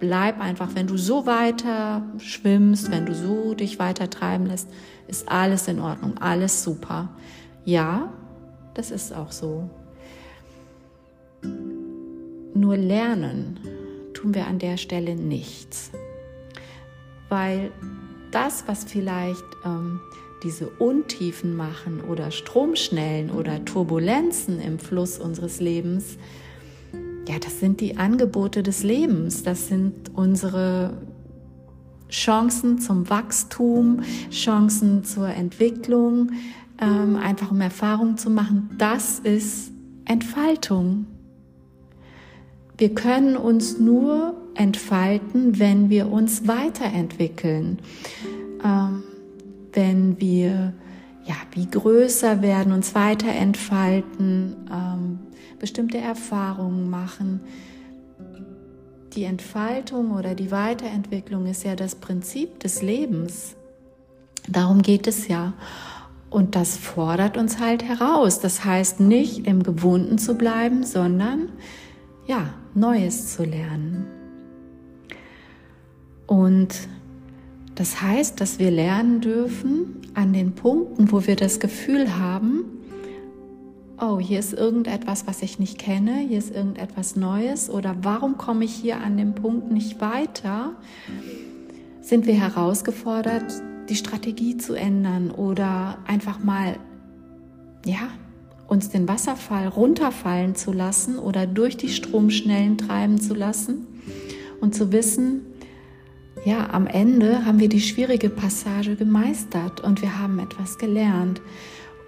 Bleib 0.00 0.40
einfach, 0.40 0.74
wenn 0.74 0.86
du 0.86 0.96
so 0.96 1.26
weiter 1.26 2.02
schwimmst, 2.18 2.90
wenn 2.90 3.06
du 3.06 3.14
so 3.14 3.54
dich 3.54 3.78
weiter 3.78 4.10
treiben 4.10 4.46
lässt, 4.46 4.68
ist 5.06 5.28
alles 5.28 5.68
in 5.68 5.80
Ordnung, 5.80 6.18
alles 6.18 6.62
super. 6.62 7.08
Ja, 7.64 8.12
das 8.74 8.90
ist 8.90 9.14
auch 9.14 9.32
so. 9.32 9.68
Nur 12.54 12.76
lernen 12.76 13.58
tun 14.14 14.34
wir 14.34 14.46
an 14.46 14.58
der 14.58 14.76
Stelle 14.76 15.16
nichts, 15.16 15.90
weil 17.28 17.70
das, 18.30 18.64
was 18.66 18.84
vielleicht 18.84 19.44
ähm, 19.64 20.00
diese 20.42 20.68
Untiefen 20.68 21.56
machen 21.56 22.00
oder 22.00 22.30
Stromschnellen 22.30 23.30
oder 23.30 23.64
Turbulenzen 23.64 24.60
im 24.60 24.78
Fluss 24.78 25.18
unseres 25.18 25.60
Lebens, 25.60 26.16
ja, 27.28 27.38
das 27.38 27.60
sind 27.60 27.80
die 27.80 27.96
Angebote 27.96 28.62
des 28.62 28.82
Lebens, 28.82 29.42
das 29.42 29.68
sind 29.68 30.10
unsere 30.14 30.92
Chancen 32.14 32.78
zum 32.78 33.10
Wachstum, 33.10 34.02
Chancen 34.30 35.02
zur 35.04 35.28
Entwicklung, 35.28 36.30
ähm, 36.80 37.16
einfach 37.16 37.50
um 37.50 37.60
Erfahrung 37.60 38.16
zu 38.16 38.30
machen. 38.30 38.70
Das 38.78 39.18
ist 39.18 39.72
Entfaltung. 40.04 41.06
Wir 42.78 42.94
können 42.94 43.36
uns 43.36 43.78
nur 43.78 44.34
entfalten, 44.54 45.58
wenn 45.58 45.90
wir 45.90 46.10
uns 46.10 46.46
weiterentwickeln, 46.46 47.78
ähm, 48.64 49.02
wenn 49.72 50.20
wir 50.20 50.72
ja 51.24 51.34
wie 51.52 51.66
größer 51.66 52.42
werden, 52.42 52.72
uns 52.72 52.94
weiterentfalten, 52.94 54.56
ähm, 54.72 55.18
bestimmte 55.58 55.98
Erfahrungen 55.98 56.90
machen. 56.90 57.40
Die 59.14 59.24
Entfaltung 59.24 60.10
oder 60.10 60.34
die 60.34 60.50
Weiterentwicklung 60.50 61.46
ist 61.46 61.64
ja 61.64 61.76
das 61.76 61.94
Prinzip 61.94 62.58
des 62.60 62.82
Lebens. 62.82 63.54
Darum 64.48 64.82
geht 64.82 65.06
es 65.06 65.28
ja. 65.28 65.52
Und 66.30 66.56
das 66.56 66.76
fordert 66.76 67.36
uns 67.36 67.60
halt 67.60 67.84
heraus. 67.84 68.40
Das 68.40 68.64
heißt 68.64 68.98
nicht 68.98 69.46
im 69.46 69.62
Gewohnten 69.62 70.18
zu 70.18 70.34
bleiben, 70.34 70.84
sondern 70.84 71.50
ja, 72.26 72.54
Neues 72.74 73.32
zu 73.34 73.44
lernen. 73.44 74.06
Und 76.26 76.74
das 77.76 78.02
heißt, 78.02 78.40
dass 78.40 78.58
wir 78.58 78.72
lernen 78.72 79.20
dürfen 79.20 80.02
an 80.14 80.32
den 80.32 80.56
Punkten, 80.56 81.12
wo 81.12 81.24
wir 81.26 81.36
das 81.36 81.60
Gefühl 81.60 82.18
haben, 82.18 82.64
oh, 84.00 84.18
hier 84.18 84.38
ist 84.38 84.52
irgendetwas, 84.52 85.26
was 85.26 85.42
ich 85.42 85.58
nicht 85.58 85.78
kenne, 85.78 86.18
hier 86.18 86.38
ist 86.38 86.54
irgendetwas 86.54 87.16
Neues 87.16 87.70
oder 87.70 87.96
warum 88.02 88.36
komme 88.38 88.64
ich 88.64 88.74
hier 88.74 89.00
an 89.00 89.16
dem 89.16 89.34
Punkt 89.34 89.70
nicht 89.70 90.00
weiter, 90.00 90.72
sind 92.00 92.26
wir 92.26 92.34
herausgefordert, 92.34 93.44
die 93.88 93.96
Strategie 93.96 94.56
zu 94.56 94.74
ändern 94.74 95.30
oder 95.30 95.98
einfach 96.06 96.38
mal, 96.42 96.76
ja, 97.84 98.08
uns 98.66 98.88
den 98.88 99.06
Wasserfall 99.08 99.68
runterfallen 99.68 100.54
zu 100.54 100.72
lassen 100.72 101.18
oder 101.18 101.46
durch 101.46 101.76
die 101.76 101.90
Stromschnellen 101.90 102.78
treiben 102.78 103.20
zu 103.20 103.34
lassen 103.34 103.86
und 104.60 104.74
zu 104.74 104.90
wissen, 104.90 105.42
ja, 106.44 106.70
am 106.70 106.86
Ende 106.86 107.46
haben 107.46 107.58
wir 107.60 107.68
die 107.68 107.80
schwierige 107.80 108.28
Passage 108.28 108.96
gemeistert 108.96 109.80
und 109.80 110.02
wir 110.02 110.18
haben 110.18 110.38
etwas 110.38 110.78
gelernt. 110.78 111.40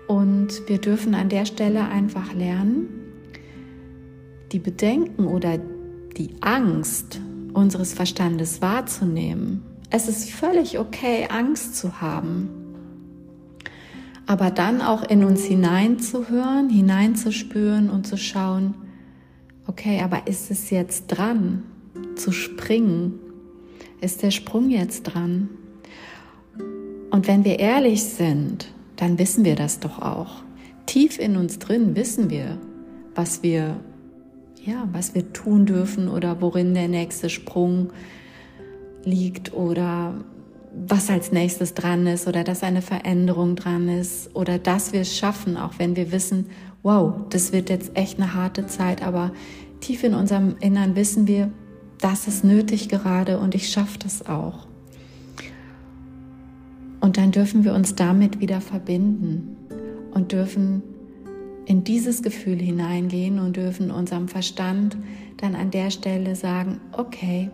Und 0.09 0.69
wir 0.69 0.79
dürfen 0.79 1.15
an 1.15 1.29
der 1.29 1.47
Stelle 1.47 1.89
einfach 1.89 2.33
lernen, 2.33 2.89
die 4.53 4.59
Bedenken 4.59 5.27
oder 5.27 5.59
die 6.17 6.31
Angst 6.41 7.21
unseres 7.53 7.95
Verstandes 7.95 8.63
wahrzunehmen. 8.63 9.63
Es 9.91 10.09
ist 10.09 10.31
völlig 10.31 10.79
okay, 10.79 11.27
Angst 11.31 11.77
zu 11.77 12.01
haben 12.01 12.67
aber 14.27 14.51
dann 14.51 14.83
auch 14.83 15.05
in 15.05 15.25
uns 15.25 15.45
hineinzuhören, 15.45 16.69
hineinzuspüren 16.69 17.89
und 17.89 18.07
zu 18.07 18.19
schauen, 18.19 18.75
okay, 19.67 20.01
aber 20.03 20.27
ist 20.27 20.51
es 20.51 20.71
jetzt 20.71 21.07
dran 21.07 21.63
zu 22.17 22.33
springen? 22.33 23.21
Ist 24.01 24.23
der 24.23 24.33
Sprung 24.33 24.71
jetzt 24.71 25.05
dran? 25.05 25.49
Und 27.11 27.29
wenn 27.29 27.45
wir 27.45 27.61
ehrlich 27.61 28.03
sind, 28.03 28.73
dann 28.97 29.19
wissen 29.19 29.45
wir 29.45 29.55
das 29.55 29.81
doch 29.81 30.01
auch. 30.01 30.43
Tief 30.87 31.19
in 31.19 31.37
uns 31.37 31.59
drin 31.59 31.97
wissen 31.97 32.31
wir, 32.31 32.59
was 33.15 33.43
wir 33.43 33.77
ja, 34.67 34.89
was 34.93 35.15
wir 35.15 35.33
tun 35.33 35.65
dürfen 35.65 36.09
oder 36.09 36.41
worin 36.41 36.75
der 36.75 36.89
nächste 36.89 37.31
Sprung 37.31 37.93
liegt 39.05 39.55
oder 39.55 40.15
was 40.89 41.09
als 41.09 41.33
nächstes 41.33 41.73
dran 41.73 42.07
ist 42.07 42.27
oder 42.27 42.45
dass 42.45 42.63
eine 42.63 42.83
Veränderung 42.83 43.57
dran 43.57 43.89
ist 43.89 44.35
oder 44.35 44.59
dass 44.59 44.93
wir 44.93 45.03
es 45.03 45.17
schaffen, 45.17 45.57
auch 45.57 45.75
wenn 45.79 45.97
wir 45.97 46.13
wissen, 46.13 46.47
wow, 46.83 47.15
das 47.31 47.53
wird 47.53 47.71
jetzt 47.71 47.97
echt 47.97 48.21
eine 48.21 48.35
harte 48.35 48.67
Zeit, 48.67 49.03
aber 49.03 49.33
tief 49.81 50.05
in 50.05 50.15
unserem 50.15 50.57
Innern 50.61 50.97
wissen 50.97 51.27
wir, 51.27 51.51
das 51.99 52.29
ist 52.29 52.45
nötig 52.45 52.89
gerade 52.89 53.39
und 53.39 53.55
ich 53.55 53.71
schaffe 53.71 53.99
das 53.99 54.27
auch. 54.27 54.67
Und 57.07 57.19
dann 57.19 57.31
dürfen 57.31 57.63
wir 57.63 57.73
uns 57.73 57.95
damit 57.95 58.41
wieder 58.41 58.61
verbinden 58.61 59.57
und 60.13 60.33
dürfen 60.33 60.83
in 61.65 61.85
dieses 61.85 62.21
Gefühl 62.21 62.59
hineingehen 62.59 63.39
und 63.39 63.55
dürfen 63.55 63.93
unserem 63.93 64.27
Verstand 64.27 64.97
dann 65.37 65.55
an 65.55 65.71
der 65.71 65.93
Stelle 65.93 66.35
sagen, 66.35 66.81
okay, 66.91 67.49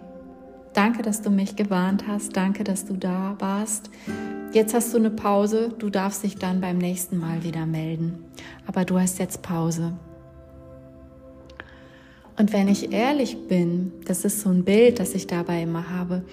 danke, 0.73 1.02
dass 1.02 1.21
du 1.21 1.28
mich 1.28 1.54
gewarnt 1.54 2.06
hast, 2.09 2.35
danke, 2.35 2.64
dass 2.64 2.87
du 2.87 2.94
da 2.94 3.37
warst. 3.40 3.90
Jetzt 4.54 4.73
hast 4.73 4.94
du 4.94 4.97
eine 4.97 5.11
Pause, 5.11 5.75
du 5.78 5.90
darfst 5.90 6.23
dich 6.23 6.37
dann 6.37 6.62
beim 6.62 6.78
nächsten 6.78 7.18
Mal 7.18 7.44
wieder 7.44 7.66
melden. 7.66 8.25
Aber 8.66 8.87
du 8.87 8.99
hast 8.99 9.18
jetzt 9.18 9.42
Pause. 9.42 9.92
Und 12.38 12.54
wenn 12.54 12.68
ich 12.68 12.90
ehrlich 12.90 13.49
bin, 13.49 13.92
das 14.06 14.25
ist 14.25 14.40
so 14.40 14.49
ein 14.49 14.64
Bild, 14.64 14.99
das 14.99 15.14
ich 15.14 15.26
dabei 15.26 15.61
immer 15.61 15.90
habe, 15.90 16.25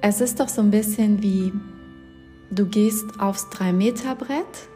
es 0.00 0.20
ist 0.20 0.40
doch 0.40 0.48
so 0.48 0.62
ein 0.62 0.72
bisschen 0.72 1.22
wie, 1.22 1.52
du 2.50 2.66
gehst 2.66 3.04
aufs 3.18 3.46
3-Meter-Brett 3.46 4.68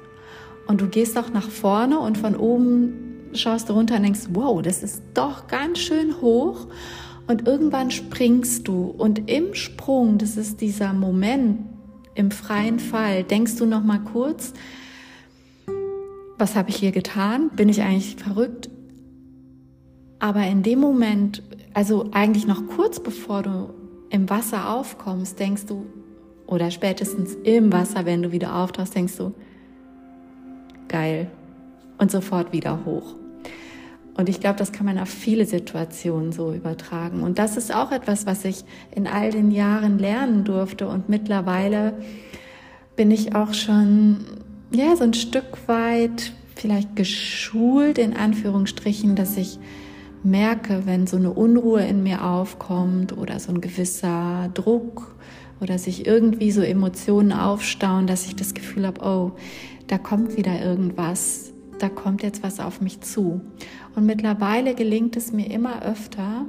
und 0.66 0.80
du 0.80 0.88
gehst 0.88 1.18
auch 1.18 1.30
nach 1.30 1.48
vorne 1.48 1.98
und 1.98 2.18
von 2.18 2.36
oben 2.36 3.30
schaust 3.32 3.68
du 3.68 3.74
runter 3.74 3.96
und 3.96 4.02
denkst, 4.02 4.28
wow, 4.30 4.60
das 4.62 4.82
ist 4.82 5.02
doch 5.14 5.46
ganz 5.46 5.78
schön 5.78 6.20
hoch. 6.20 6.66
Und 7.26 7.46
irgendwann 7.46 7.90
springst 7.90 8.66
du 8.66 8.86
und 8.86 9.30
im 9.30 9.54
Sprung, 9.54 10.18
das 10.18 10.36
ist 10.36 10.60
dieser 10.60 10.92
Moment 10.92 11.60
im 12.14 12.32
freien 12.32 12.80
Fall, 12.80 13.22
denkst 13.22 13.56
du 13.56 13.66
noch 13.66 13.84
mal 13.84 14.00
kurz, 14.00 14.52
was 16.38 16.56
habe 16.56 16.70
ich 16.70 16.76
hier 16.76 16.90
getan? 16.90 17.50
Bin 17.54 17.68
ich 17.68 17.82
eigentlich 17.82 18.16
verrückt? 18.16 18.70
Aber 20.18 20.46
in 20.46 20.62
dem 20.62 20.80
Moment, 20.80 21.42
also 21.72 22.10
eigentlich 22.12 22.46
noch 22.46 22.66
kurz 22.66 23.00
bevor 23.00 23.42
du 23.42 23.74
im 24.10 24.28
Wasser 24.28 24.74
aufkommst, 24.74 25.38
denkst 25.38 25.66
du, 25.66 25.86
oder 26.50 26.70
spätestens 26.70 27.34
im 27.44 27.72
Wasser, 27.72 28.04
wenn 28.04 28.22
du 28.22 28.32
wieder 28.32 28.56
auftauchst, 28.56 28.94
denkst 28.94 29.16
du, 29.16 29.32
geil. 30.88 31.30
Und 31.96 32.10
sofort 32.10 32.52
wieder 32.52 32.84
hoch. 32.84 33.14
Und 34.16 34.28
ich 34.28 34.40
glaube, 34.40 34.58
das 34.58 34.72
kann 34.72 34.86
man 34.86 34.98
auf 34.98 35.08
viele 35.08 35.46
Situationen 35.46 36.32
so 36.32 36.52
übertragen. 36.52 37.22
Und 37.22 37.38
das 37.38 37.56
ist 37.56 37.74
auch 37.74 37.92
etwas, 37.92 38.26
was 38.26 38.44
ich 38.44 38.64
in 38.94 39.06
all 39.06 39.30
den 39.30 39.50
Jahren 39.50 39.98
lernen 39.98 40.44
durfte. 40.44 40.88
Und 40.88 41.08
mittlerweile 41.08 41.94
bin 42.96 43.10
ich 43.10 43.34
auch 43.34 43.54
schon, 43.54 44.24
ja, 44.72 44.96
so 44.96 45.04
ein 45.04 45.14
Stück 45.14 45.68
weit 45.68 46.32
vielleicht 46.56 46.96
geschult, 46.96 47.98
in 47.98 48.16
Anführungsstrichen, 48.16 49.14
dass 49.14 49.36
ich 49.36 49.58
merke, 50.22 50.82
wenn 50.84 51.06
so 51.06 51.16
eine 51.16 51.30
Unruhe 51.30 51.82
in 51.86 52.02
mir 52.02 52.24
aufkommt 52.24 53.16
oder 53.16 53.38
so 53.38 53.52
ein 53.52 53.60
gewisser 53.60 54.50
Druck 54.52 55.14
oder 55.60 55.78
sich 55.78 56.06
irgendwie 56.06 56.52
so 56.52 56.62
Emotionen 56.62 57.32
aufstauen, 57.32 58.06
dass 58.06 58.26
ich 58.26 58.36
das 58.36 58.54
Gefühl 58.54 58.86
habe, 58.86 59.04
oh, 59.04 59.32
da 59.86 59.98
kommt 59.98 60.36
wieder 60.36 60.60
irgendwas, 60.60 61.52
da 61.78 61.88
kommt 61.88 62.22
jetzt 62.22 62.42
was 62.42 62.60
auf 62.60 62.80
mich 62.80 63.00
zu. 63.00 63.40
Und 63.94 64.06
mittlerweile 64.06 64.74
gelingt 64.74 65.16
es 65.16 65.32
mir 65.32 65.50
immer 65.50 65.82
öfter, 65.82 66.46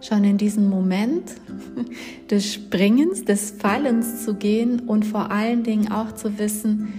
schon 0.00 0.24
in 0.24 0.38
diesen 0.38 0.68
Moment 0.68 1.34
des 2.30 2.52
Springens, 2.52 3.24
des 3.24 3.50
Fallens 3.50 4.24
zu 4.24 4.34
gehen 4.34 4.80
und 4.80 5.04
vor 5.04 5.30
allen 5.30 5.64
Dingen 5.64 5.90
auch 5.90 6.12
zu 6.12 6.38
wissen, 6.38 6.92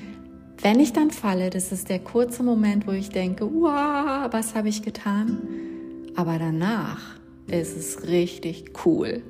wenn 0.61 0.81
ich 0.81 0.91
dann 0.91 1.11
falle, 1.11 1.49
das 1.49 1.71
ist 1.71 1.89
der 1.89 1.99
kurze 1.99 2.43
Moment, 2.43 2.85
wo 2.85 2.91
ich 2.91 3.09
denke, 3.09 3.45
wow, 3.45 4.27
was 4.31 4.55
habe 4.55 4.67
ich 4.67 4.81
getan? 4.81 5.37
Aber 6.15 6.37
danach 6.37 7.15
ist 7.47 7.77
es 7.77 8.07
richtig 8.09 8.71
cool. 8.85 9.23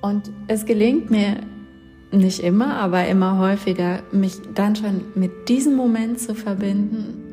Und 0.00 0.30
es 0.46 0.64
gelingt 0.64 1.10
mir 1.10 1.38
nicht 2.12 2.40
immer, 2.40 2.76
aber 2.76 3.06
immer 3.06 3.38
häufiger, 3.38 4.02
mich 4.12 4.34
dann 4.54 4.74
schon 4.76 5.02
mit 5.14 5.48
diesem 5.48 5.76
Moment 5.76 6.18
zu 6.20 6.34
verbinden 6.34 7.30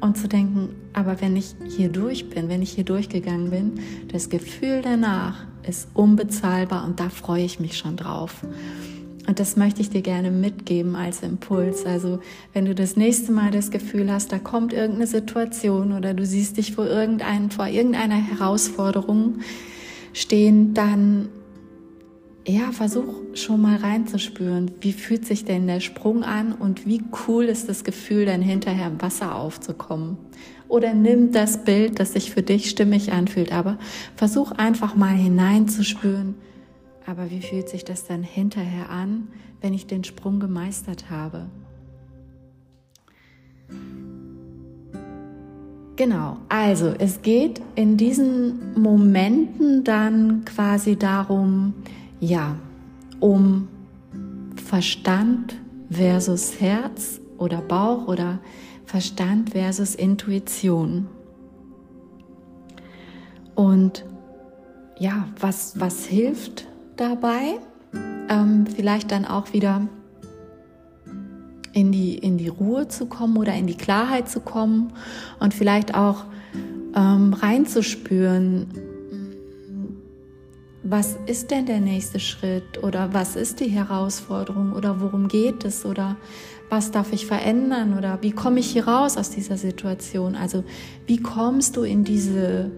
und 0.00 0.16
zu 0.16 0.28
denken, 0.28 0.70
aber 0.92 1.20
wenn 1.20 1.36
ich 1.36 1.54
hier 1.68 1.88
durch 1.88 2.28
bin, 2.28 2.48
wenn 2.48 2.62
ich 2.62 2.72
hier 2.72 2.84
durchgegangen 2.84 3.50
bin, 3.50 3.72
das 4.10 4.30
Gefühl 4.30 4.80
danach 4.82 5.44
ist 5.66 5.88
unbezahlbar 5.94 6.84
und 6.84 6.98
da 6.98 7.08
freue 7.08 7.44
ich 7.44 7.60
mich 7.60 7.76
schon 7.76 7.96
drauf. 7.96 8.44
Und 9.28 9.38
das 9.38 9.56
möchte 9.56 9.80
ich 9.80 9.90
dir 9.90 10.02
gerne 10.02 10.32
mitgeben 10.32 10.96
als 10.96 11.22
Impuls. 11.22 11.86
Also 11.86 12.18
wenn 12.52 12.64
du 12.64 12.74
das 12.74 12.96
nächste 12.96 13.30
Mal 13.30 13.52
das 13.52 13.70
Gefühl 13.70 14.10
hast, 14.10 14.32
da 14.32 14.38
kommt 14.40 14.72
irgendeine 14.72 15.06
Situation 15.06 15.92
oder 15.92 16.12
du 16.12 16.26
siehst 16.26 16.56
dich 16.56 16.74
vor, 16.74 16.86
irgendein, 16.86 17.50
vor 17.50 17.68
irgendeiner 17.68 18.16
Herausforderung 18.16 19.36
stehen, 20.12 20.74
dann 20.74 21.28
ja, 22.46 22.72
versuch 22.72 23.14
schon 23.34 23.60
mal 23.62 23.76
reinzuspüren, 23.76 24.72
wie 24.80 24.92
fühlt 24.92 25.24
sich 25.24 25.44
denn 25.44 25.66
der 25.66 25.80
Sprung 25.80 26.24
an 26.24 26.52
und 26.52 26.86
wie 26.86 27.02
cool 27.26 27.44
ist 27.44 27.68
das 27.68 27.84
Gefühl, 27.84 28.26
dann 28.26 28.42
hinterher 28.42 28.88
im 28.88 29.00
Wasser 29.00 29.36
aufzukommen. 29.36 30.16
Oder 30.68 30.92
nimm 30.94 31.30
das 31.30 31.64
Bild, 31.64 32.00
das 32.00 32.14
sich 32.14 32.32
für 32.32 32.42
dich 32.42 32.68
stimmig 32.68 33.12
anfühlt, 33.12 33.52
aber 33.52 33.78
versuch 34.16 34.52
einfach 34.52 34.96
mal 34.96 35.14
hineinzuspüren, 35.14 36.34
aber 37.06 37.30
wie 37.30 37.42
fühlt 37.42 37.68
sich 37.68 37.84
das 37.84 38.06
dann 38.06 38.22
hinterher 38.22 38.90
an, 38.90 39.28
wenn 39.60 39.74
ich 39.74 39.86
den 39.86 40.02
Sprung 40.02 40.40
gemeistert 40.40 41.10
habe? 41.10 41.46
Genau, 45.96 46.38
also 46.48 46.94
es 46.98 47.20
geht 47.20 47.60
in 47.74 47.98
diesen 47.98 48.80
Momenten 48.80 49.84
dann 49.84 50.44
quasi 50.44 50.96
darum, 50.96 51.74
ja, 52.18 52.56
um 53.20 53.68
Verstand 54.56 55.54
versus 55.90 56.60
Herz 56.60 57.20
oder 57.36 57.60
Bauch 57.60 58.08
oder 58.08 58.38
Verstand 58.86 59.50
versus 59.50 59.94
Intuition. 59.94 61.08
Und 63.54 64.04
ja, 64.98 65.28
was, 65.38 65.78
was 65.78 66.06
hilft 66.06 66.66
dabei, 66.96 67.58
ähm, 68.30 68.66
vielleicht 68.66 69.10
dann 69.10 69.26
auch 69.26 69.52
wieder 69.52 69.88
in 71.72 71.92
die, 71.92 72.16
in 72.18 72.38
die 72.38 72.48
Ruhe 72.48 72.88
zu 72.88 73.06
kommen 73.06 73.36
oder 73.36 73.54
in 73.54 73.66
die 73.66 73.76
Klarheit 73.76 74.28
zu 74.28 74.40
kommen 74.40 74.92
und 75.40 75.54
vielleicht 75.54 75.94
auch 75.94 76.24
ähm, 76.94 77.32
reinzuspüren, 77.32 78.66
was 80.84 81.16
ist 81.26 81.50
denn 81.50 81.66
der 81.66 81.80
nächste 81.80 82.18
Schritt 82.18 82.82
oder 82.82 83.14
was 83.14 83.36
ist 83.36 83.60
die 83.60 83.68
Herausforderung 83.68 84.72
oder 84.72 85.00
worum 85.00 85.28
geht 85.28 85.64
es 85.64 85.86
oder 85.86 86.16
was 86.68 86.90
darf 86.90 87.12
ich 87.12 87.26
verändern 87.26 87.96
oder 87.96 88.18
wie 88.22 88.32
komme 88.32 88.60
ich 88.60 88.72
hier 88.72 88.88
raus 88.88 89.16
aus 89.16 89.30
dieser 89.30 89.56
Situation? 89.56 90.34
Also 90.34 90.64
wie 91.06 91.18
kommst 91.18 91.76
du 91.76 91.82
in 91.82 92.02
diese 92.02 92.72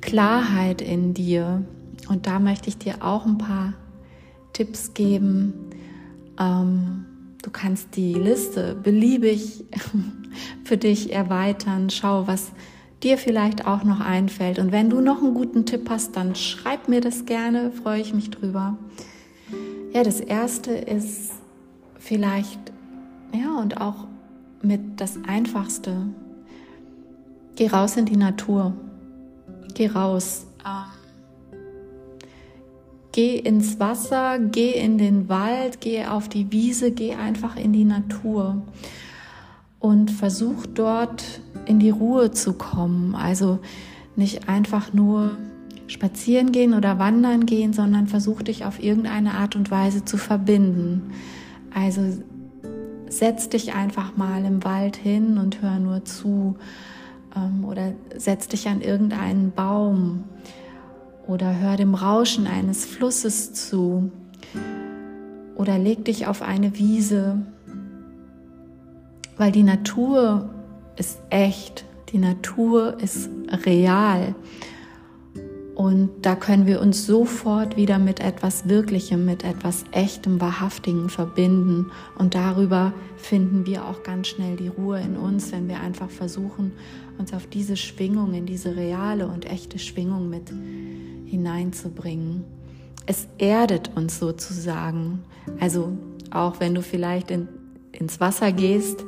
Klarheit 0.00 0.82
in 0.82 1.14
dir? 1.14 1.64
Und 2.08 2.26
da 2.26 2.38
möchte 2.38 2.68
ich 2.68 2.78
dir 2.78 2.96
auch 3.00 3.24
ein 3.24 3.38
paar 3.38 3.74
Tipps 4.52 4.92
geben. 4.92 5.54
Ähm, 6.38 7.06
du 7.42 7.50
kannst 7.50 7.96
die 7.96 8.14
Liste 8.14 8.74
beliebig 8.74 9.64
für 10.64 10.76
dich 10.76 11.12
erweitern. 11.12 11.90
Schau, 11.90 12.26
was 12.26 12.52
dir 13.02 13.18
vielleicht 13.18 13.66
auch 13.66 13.84
noch 13.84 14.00
einfällt. 14.00 14.58
Und 14.58 14.72
wenn 14.72 14.90
du 14.90 15.00
noch 15.00 15.22
einen 15.22 15.34
guten 15.34 15.66
Tipp 15.66 15.88
hast, 15.88 16.16
dann 16.16 16.34
schreib 16.34 16.88
mir 16.88 17.00
das 17.00 17.24
gerne, 17.24 17.72
freue 17.72 18.00
ich 18.00 18.12
mich 18.12 18.30
drüber. 18.30 18.76
Ja, 19.92 20.02
das 20.02 20.20
erste 20.20 20.72
ist 20.72 21.32
vielleicht, 21.98 22.60
ja, 23.32 23.58
und 23.58 23.80
auch 23.80 24.06
mit 24.62 25.00
das 25.00 25.18
Einfachste. 25.26 26.08
Geh 27.56 27.68
raus 27.68 27.96
in 27.96 28.06
die 28.06 28.16
Natur. 28.16 28.74
Geh 29.74 29.88
raus. 29.88 30.46
Ähm, 30.64 30.99
Geh 33.20 33.36
ins 33.36 33.78
Wasser, 33.78 34.38
geh 34.38 34.70
in 34.70 34.96
den 34.96 35.28
Wald, 35.28 35.82
geh 35.82 36.06
auf 36.06 36.30
die 36.30 36.50
Wiese, 36.52 36.90
geh 36.90 37.16
einfach 37.16 37.54
in 37.54 37.74
die 37.74 37.84
Natur 37.84 38.62
und 39.78 40.10
versuch 40.10 40.64
dort 40.64 41.22
in 41.66 41.80
die 41.80 41.90
Ruhe 41.90 42.30
zu 42.30 42.54
kommen. 42.54 43.14
Also 43.14 43.58
nicht 44.16 44.48
einfach 44.48 44.94
nur 44.94 45.36
spazieren 45.86 46.50
gehen 46.50 46.72
oder 46.72 46.98
wandern 46.98 47.44
gehen, 47.44 47.74
sondern 47.74 48.06
versuch 48.06 48.40
dich 48.40 48.64
auf 48.64 48.82
irgendeine 48.82 49.34
Art 49.34 49.54
und 49.54 49.70
Weise 49.70 50.02
zu 50.06 50.16
verbinden. 50.16 51.10
Also 51.74 52.00
setz 53.10 53.50
dich 53.50 53.74
einfach 53.74 54.16
mal 54.16 54.46
im 54.46 54.64
Wald 54.64 54.96
hin 54.96 55.36
und 55.36 55.60
hör 55.60 55.78
nur 55.78 56.06
zu 56.06 56.56
ähm, 57.36 57.66
oder 57.66 57.92
setz 58.16 58.48
dich 58.48 58.66
an 58.66 58.80
irgendeinen 58.80 59.52
Baum 59.52 60.24
oder 61.30 61.58
hör 61.58 61.76
dem 61.76 61.94
Rauschen 61.94 62.46
eines 62.46 62.84
Flusses 62.84 63.52
zu 63.52 64.10
oder 65.56 65.78
leg 65.78 66.04
dich 66.04 66.26
auf 66.26 66.42
eine 66.42 66.76
Wiese 66.78 67.38
weil 69.40 69.52
die 69.52 69.62
Natur 69.62 70.50
ist 70.98 71.18
echt, 71.30 71.86
die 72.12 72.18
Natur 72.18 72.98
ist 73.00 73.30
real. 73.64 74.34
Und 75.74 76.10
da 76.20 76.34
können 76.34 76.66
wir 76.66 76.82
uns 76.82 77.06
sofort 77.06 77.78
wieder 77.78 77.98
mit 77.98 78.20
etwas 78.20 78.68
Wirklichem, 78.68 79.24
mit 79.24 79.42
etwas 79.42 79.86
Echtem, 79.92 80.42
Wahrhaftigen 80.42 81.08
verbinden. 81.08 81.86
Und 82.18 82.34
darüber 82.34 82.92
finden 83.16 83.64
wir 83.64 83.86
auch 83.86 84.02
ganz 84.02 84.28
schnell 84.28 84.56
die 84.56 84.68
Ruhe 84.68 85.00
in 85.00 85.16
uns, 85.16 85.52
wenn 85.52 85.68
wir 85.68 85.80
einfach 85.80 86.10
versuchen, 86.10 86.72
uns 87.20 87.32
auf 87.32 87.46
diese 87.46 87.76
Schwingung, 87.76 88.34
in 88.34 88.46
diese 88.46 88.74
reale 88.74 89.28
und 89.28 89.48
echte 89.48 89.78
Schwingung 89.78 90.28
mit 90.28 90.50
hineinzubringen. 91.26 92.44
Es 93.06 93.28
erdet 93.38 93.96
uns 93.96 94.18
sozusagen. 94.18 95.20
Also 95.60 95.92
auch 96.30 96.58
wenn 96.58 96.74
du 96.74 96.82
vielleicht 96.82 97.30
in, 97.30 97.48
ins 97.92 98.20
Wasser 98.20 98.52
gehst, 98.52 99.04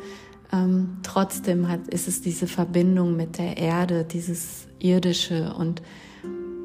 ähm, 0.52 0.98
trotzdem 1.02 1.68
hat, 1.68 1.88
ist 1.88 2.06
es 2.06 2.20
diese 2.20 2.46
Verbindung 2.46 3.16
mit 3.16 3.38
der 3.38 3.56
Erde, 3.56 4.04
dieses 4.04 4.68
Irdische 4.78 5.54
und 5.54 5.82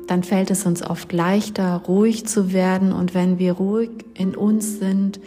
dann 0.08 0.24
fällt 0.24 0.52
es 0.52 0.66
uns 0.66 0.82
oft 0.82 1.12
leichter, 1.12 1.76
ruhig 1.88 2.26
zu 2.26 2.54
werden. 2.54 2.94
Und 2.94 3.14
wenn 3.14 3.40
wir 3.40 3.54
ruhig 3.54 3.90
in 4.14 4.36
uns 4.36 4.80
sind, 4.80 5.20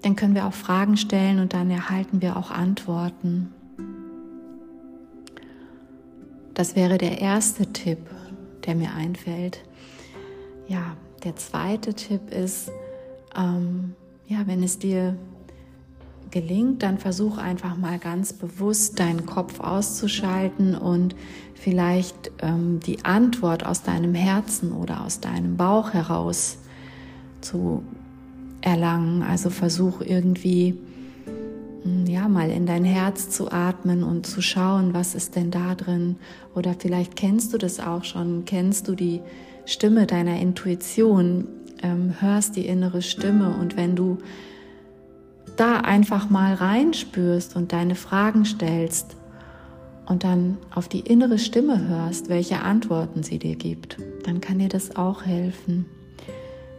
dann 0.00 0.16
können 0.16 0.34
wir 0.34 0.46
auch 0.46 0.54
Fragen 0.54 0.96
stellen 0.96 1.38
und 1.38 1.52
dann 1.52 1.70
erhalten 1.70 2.22
wir 2.22 2.38
auch 2.38 2.50
Antworten. 2.50 3.52
Das 6.54 6.76
wäre 6.76 6.98
der 6.98 7.20
erste 7.20 7.66
Tipp, 7.72 7.98
der 8.66 8.74
mir 8.74 8.92
einfällt. 8.92 9.62
Ja, 10.68 10.96
der 11.24 11.36
zweite 11.36 11.94
Tipp 11.94 12.32
ist, 12.32 12.70
ähm, 13.36 13.94
ja, 14.26 14.46
wenn 14.46 14.62
es 14.62 14.78
dir 14.78 15.16
gelingt, 16.30 16.82
dann 16.82 16.98
versuch 16.98 17.38
einfach 17.38 17.76
mal 17.76 17.98
ganz 17.98 18.32
bewusst 18.32 19.00
deinen 19.00 19.26
Kopf 19.26 19.60
auszuschalten 19.60 20.76
und 20.76 21.16
vielleicht 21.54 22.30
ähm, 22.40 22.80
die 22.80 23.04
Antwort 23.04 23.66
aus 23.66 23.82
deinem 23.82 24.14
Herzen 24.14 24.72
oder 24.72 25.04
aus 25.04 25.20
deinem 25.20 25.56
Bauch 25.56 25.92
heraus 25.92 26.58
zu 27.40 27.82
erlangen. 28.60 29.22
Also 29.22 29.50
versuch 29.50 30.00
irgendwie 30.00 30.78
ja 32.06 32.28
mal 32.28 32.50
in 32.50 32.66
dein 32.66 32.84
Herz 32.84 33.30
zu 33.30 33.50
atmen 33.50 34.02
und 34.02 34.26
zu 34.26 34.42
schauen, 34.42 34.94
was 34.94 35.14
ist 35.14 35.36
denn 35.36 35.50
da 35.50 35.74
drin. 35.74 36.16
Oder 36.54 36.74
vielleicht 36.78 37.16
kennst 37.16 37.52
du 37.52 37.58
das 37.58 37.80
auch 37.80 38.04
schon, 38.04 38.44
kennst 38.44 38.88
du 38.88 38.94
die 38.94 39.20
Stimme 39.64 40.06
deiner 40.06 40.38
Intuition, 40.38 41.48
ähm, 41.82 42.14
hörst 42.20 42.56
die 42.56 42.66
innere 42.66 43.02
Stimme 43.02 43.56
und 43.60 43.76
wenn 43.76 43.96
du 43.96 44.18
da 45.56 45.80
einfach 45.80 46.30
mal 46.30 46.54
reinspürst 46.54 47.56
und 47.56 47.72
deine 47.72 47.94
Fragen 47.94 48.44
stellst 48.44 49.16
und 50.06 50.24
dann 50.24 50.58
auf 50.74 50.88
die 50.88 51.00
innere 51.00 51.38
Stimme 51.38 51.88
hörst, 51.88 52.28
welche 52.28 52.62
Antworten 52.62 53.22
sie 53.22 53.38
dir 53.38 53.56
gibt, 53.56 53.96
dann 54.24 54.40
kann 54.40 54.58
dir 54.58 54.68
das 54.68 54.96
auch 54.96 55.24
helfen. 55.24 55.86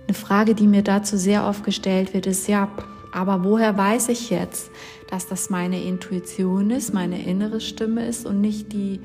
Eine 0.08 0.16
Frage, 0.16 0.56
die 0.56 0.68
mir 0.68 0.84
dazu 0.84 1.16
sehr 1.16 1.48
oft 1.48 1.64
gestellt 1.64 2.14
wird, 2.14 2.26
ist, 2.26 2.48
ja, 2.48 2.70
aber 3.12 3.44
woher 3.44 3.78
weiß 3.78 4.10
ich 4.10 4.30
jetzt, 4.30 4.72
dass 5.10 5.28
das 5.28 5.50
meine 5.50 5.82
Intuition 5.84 6.70
ist, 6.70 6.94
meine 6.94 7.22
innere 7.24 7.62
Stimme 7.62 8.06
ist 8.08 8.26
und 8.26 8.42
nicht 8.42 8.72
die, 8.74 9.00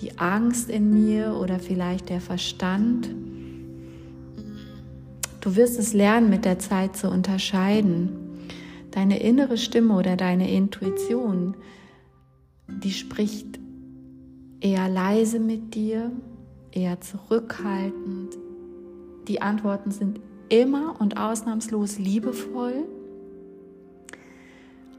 die 0.00 0.18
Angst 0.18 0.70
in 0.70 0.92
mir 0.92 1.36
oder 1.40 1.58
vielleicht 1.58 2.08
der 2.08 2.20
Verstand? 2.20 3.14
Du 5.40 5.56
wirst 5.56 5.78
es 5.78 5.92
lernen, 5.92 6.30
mit 6.30 6.44
der 6.44 6.58
Zeit 6.58 6.96
zu 6.96 7.08
unterscheiden 7.08 8.24
deine 8.94 9.20
innere 9.20 9.56
Stimme 9.56 9.96
oder 9.96 10.16
deine 10.16 10.50
Intuition, 10.50 11.56
die 12.68 12.92
spricht 12.92 13.58
eher 14.60 14.88
leise 14.88 15.40
mit 15.40 15.74
dir, 15.74 16.12
eher 16.70 17.00
zurückhaltend. 17.00 18.38
Die 19.26 19.42
Antworten 19.42 19.90
sind 19.90 20.20
immer 20.48 20.96
und 21.00 21.16
ausnahmslos 21.16 21.98
liebevoll. 21.98 22.84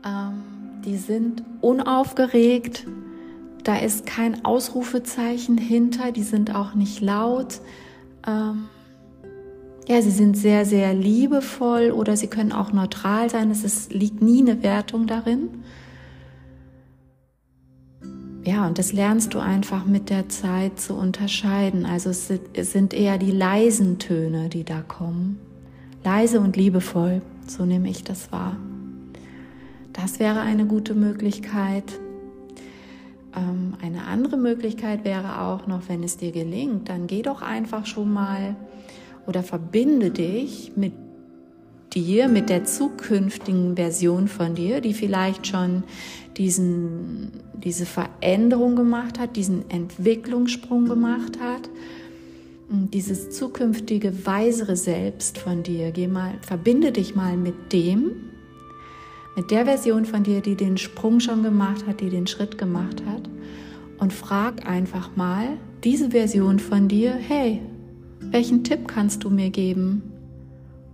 Ähm, 0.05 0.43
die 0.85 0.97
sind 0.97 1.43
unaufgeregt. 1.61 2.85
Da 3.63 3.77
ist 3.77 4.05
kein 4.05 4.45
Ausrufezeichen 4.45 5.57
hinter. 5.57 6.11
Die 6.11 6.23
sind 6.23 6.53
auch 6.53 6.75
nicht 6.75 7.01
laut. 7.01 7.59
Ähm, 8.27 8.65
ja, 9.87 10.01
sie 10.01 10.11
sind 10.11 10.35
sehr, 10.37 10.65
sehr 10.65 10.93
liebevoll 10.93 11.91
oder 11.91 12.17
sie 12.17 12.27
können 12.27 12.51
auch 12.51 12.71
neutral 12.71 13.29
sein. 13.29 13.51
Es 13.51 13.63
ist, 13.63 13.93
liegt 13.93 14.21
nie 14.21 14.41
eine 14.41 14.63
Wertung 14.63 15.07
darin. 15.07 15.49
Ja, 18.43 18.67
und 18.67 18.77
das 18.77 18.93
lernst 18.93 19.33
du 19.33 19.39
einfach 19.39 19.85
mit 19.85 20.11
der 20.11 20.29
Zeit 20.29 20.79
zu 20.79 20.93
unterscheiden. 20.93 21.85
Also 21.85 22.11
es 22.11 22.31
sind 22.71 22.93
eher 22.93 23.17
die 23.17 23.31
leisen 23.31 23.97
Töne, 23.97 24.49
die 24.49 24.63
da 24.63 24.81
kommen. 24.81 25.39
Leise 26.03 26.39
und 26.39 26.55
liebevoll, 26.55 27.23
so 27.47 27.65
nehme 27.65 27.89
ich 27.89 28.03
das 28.03 28.31
wahr. 28.31 28.55
Das 29.95 30.19
wäre 30.19 30.41
eine 30.41 30.65
gute 30.65 30.93
Möglichkeit. 30.93 31.99
Ähm, 33.35 33.75
eine 33.81 34.05
andere 34.05 34.35
Möglichkeit 34.35 35.05
wäre 35.05 35.41
auch 35.41 35.67
noch, 35.67 35.87
wenn 35.87 36.03
es 36.03 36.17
dir 36.17 36.31
gelingt, 36.31 36.89
dann 36.89 37.07
geh 37.07 37.21
doch 37.21 37.41
einfach 37.41 37.85
schon 37.85 38.13
mal 38.13 38.55
oder 39.25 39.41
verbinde 39.41 40.11
dich 40.11 40.73
mit 40.75 40.91
dir, 41.93 42.27
mit 42.27 42.49
der 42.49 42.65
zukünftigen 42.65 43.77
Version 43.77 44.27
von 44.27 44.53
dir, 44.53 44.81
die 44.81 44.93
vielleicht 44.93 45.47
schon 45.47 45.83
diesen, 46.35 47.31
diese 47.53 47.85
Veränderung 47.85 48.75
gemacht 48.75 49.17
hat, 49.17 49.37
diesen 49.37 49.69
Entwicklungssprung 49.69 50.89
gemacht 50.89 51.39
hat. 51.39 51.69
Dieses 52.69 53.29
zukünftige 53.29 54.25
weisere 54.25 54.75
Selbst 54.75 55.37
von 55.37 55.63
dir, 55.63 55.91
geh 55.91 56.07
mal, 56.07 56.33
verbinde 56.41 56.91
dich 56.91 57.15
mal 57.15 57.37
mit 57.37 57.71
dem, 57.71 58.11
mit 59.35 59.51
der 59.51 59.65
Version 59.65 60.05
von 60.05 60.23
dir, 60.23 60.41
die 60.41 60.55
den 60.55 60.77
Sprung 60.77 61.19
schon 61.19 61.43
gemacht 61.43 61.85
hat, 61.85 61.99
die 62.01 62.09
den 62.09 62.27
Schritt 62.27 62.57
gemacht 62.57 63.03
hat 63.05 63.29
und 63.97 64.13
frag 64.13 64.67
einfach 64.67 65.15
mal 65.15 65.57
diese 65.83 66.11
Version 66.11 66.59
von 66.59 66.87
dir, 66.87 67.13
hey, 67.13 67.61
welchen 68.19 68.63
Tipp 68.63 68.87
kannst 68.87 69.23
du 69.23 69.29
mir 69.29 69.49
geben? 69.49 70.01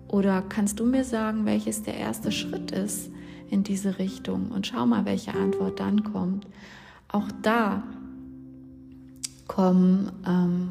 Oder 0.08 0.42
kannst 0.42 0.80
du 0.80 0.86
mir 0.86 1.06
sagen, 1.06 1.46
welches 1.46 1.84
der 1.84 1.96
erste 1.96 2.32
Schritt 2.32 2.72
ist 2.72 3.10
in 3.50 3.64
diese 3.64 4.00
Richtung? 4.00 4.52
Und 4.52 4.68
schau 4.68 4.86
mal, 4.86 5.06
welche 5.06 5.34
Antwort 5.34 5.80
dann 5.80 6.04
kommt. 6.04 6.46
Auch 7.08 7.28
da 7.42 7.84
kommen 9.48 10.12
ähm, 10.28 10.70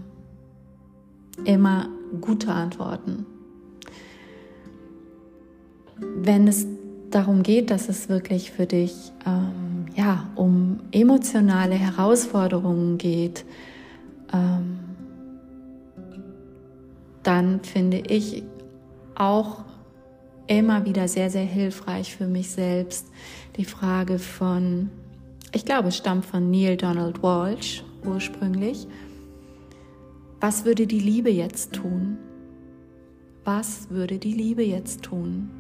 immer 1.45 1.89
gute 2.21 2.53
Antworten. 2.53 3.25
Wenn 5.97 6.47
es 6.47 6.67
darum 7.11 7.43
geht, 7.43 7.71
dass 7.71 7.89
es 7.89 8.09
wirklich 8.09 8.51
für 8.51 8.67
dich 8.67 9.13
ähm, 9.27 9.87
ja, 9.97 10.29
um 10.37 10.81
emotionale 10.93 11.75
Herausforderungen 11.75 12.99
geht, 12.99 13.45
ähm, 14.33 14.79
dann 17.23 17.61
finde 17.61 17.99
ich 17.99 18.43
auch 19.15 19.65
immer 20.47 20.85
wieder 20.85 21.07
sehr, 21.07 21.31
sehr 21.31 21.45
hilfreich 21.45 22.17
für 22.17 22.27
mich 22.27 22.51
selbst 22.51 23.07
die 23.57 23.65
Frage 23.65 24.19
von, 24.19 24.91
ich 25.53 25.65
glaube, 25.65 25.89
es 25.89 25.97
stammt 25.97 26.25
von 26.25 26.51
Neil 26.51 26.77
Donald 26.77 27.23
Walsh 27.23 27.85
ursprünglich. 28.05 28.87
Was 30.41 30.65
würde 30.65 30.87
die 30.87 31.01
Liebe 31.01 31.31
jetzt 31.31 31.75
tun? 31.75 32.17
Was 33.45 33.91
würde 33.91 34.19
die 34.19 34.33
Liebe 34.33 34.65
jetzt 34.65 35.03
tun? 35.03 35.51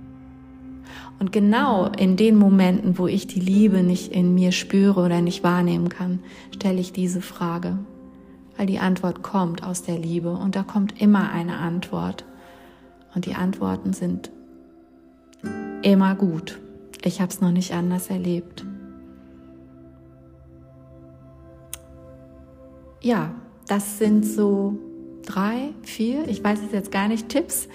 Und 1.19 1.33
genau 1.33 1.87
in 1.87 2.17
den 2.17 2.37
Momenten, 2.37 2.99
wo 2.99 3.07
ich 3.07 3.27
die 3.27 3.41
Liebe 3.41 3.83
nicht 3.83 4.13
in 4.13 4.35
mir 4.35 4.53
spüre 4.53 5.01
oder 5.01 5.21
nicht 5.21 5.43
wahrnehmen 5.45 5.89
kann, 5.89 6.21
stelle 6.51 6.81
ich 6.81 6.93
diese 6.93 7.21
Frage 7.21 7.79
weil 8.61 8.67
die 8.67 8.79
Antwort 8.79 9.23
kommt 9.23 9.65
aus 9.65 9.85
der 9.85 9.97
Liebe 9.97 10.33
und 10.33 10.55
da 10.55 10.63
kommt 10.63 11.01
immer 11.01 11.33
eine 11.33 11.57
Antwort. 11.57 12.27
Und 13.15 13.25
die 13.25 13.35
Antworten 13.35 13.95
sind 13.95 14.31
immer 15.81 16.15
gut. 16.15 16.61
Ich 17.03 17.23
habe 17.23 17.33
es 17.33 17.41
noch 17.41 17.53
nicht 17.53 17.73
anders 17.73 18.11
erlebt. 18.11 18.67
Ja, 23.01 23.31
das 23.67 23.97
sind 23.97 24.27
so 24.27 24.79
drei, 25.25 25.71
vier, 25.81 26.29
ich 26.29 26.45
weiß 26.45 26.59
es 26.67 26.73
jetzt 26.73 26.93
gar 26.93 27.09
nicht, 27.09 27.31
Tipps, 27.31 27.67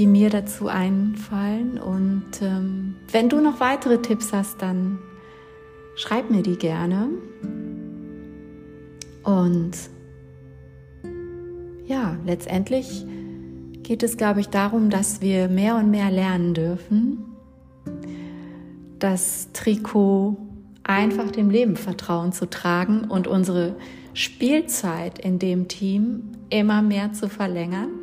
die 0.00 0.06
mir 0.06 0.30
dazu 0.30 0.68
einfallen. 0.68 1.78
Und 1.78 2.40
ähm, 2.40 2.94
wenn 3.12 3.28
du 3.28 3.38
noch 3.42 3.60
weitere 3.60 4.00
Tipps 4.00 4.32
hast, 4.32 4.62
dann 4.62 4.98
schreib 5.94 6.30
mir 6.30 6.42
die 6.42 6.56
gerne. 6.56 7.10
Und 9.22 9.72
ja, 11.84 12.16
letztendlich 12.24 13.04
geht 13.82 14.02
es, 14.02 14.16
glaube 14.16 14.40
ich, 14.40 14.48
darum, 14.48 14.88
dass 14.88 15.20
wir 15.20 15.48
mehr 15.48 15.76
und 15.76 15.90
mehr 15.90 16.10
lernen 16.10 16.54
dürfen, 16.54 17.18
das 18.98 19.52
Trikot 19.52 20.38
einfach 20.82 21.30
dem 21.30 21.50
Leben 21.50 21.76
vertrauen 21.76 22.32
zu 22.32 22.48
tragen 22.48 23.04
und 23.04 23.26
unsere 23.26 23.76
Spielzeit 24.14 25.18
in 25.18 25.38
dem 25.38 25.68
Team 25.68 26.22
immer 26.48 26.80
mehr 26.80 27.12
zu 27.12 27.28
verlängern. 27.28 27.99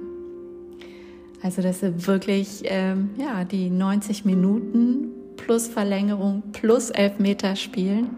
Also 1.41 1.61
dass 1.61 1.81
wir 1.81 2.07
wirklich 2.07 2.63
ähm, 2.65 3.11
ja, 3.17 3.43
die 3.43 3.69
90 3.69 4.25
Minuten 4.25 5.09
plus 5.37 5.67
Verlängerung 5.67 6.43
plus 6.51 6.89
Elfmeter 6.89 7.55
spielen, 7.55 8.09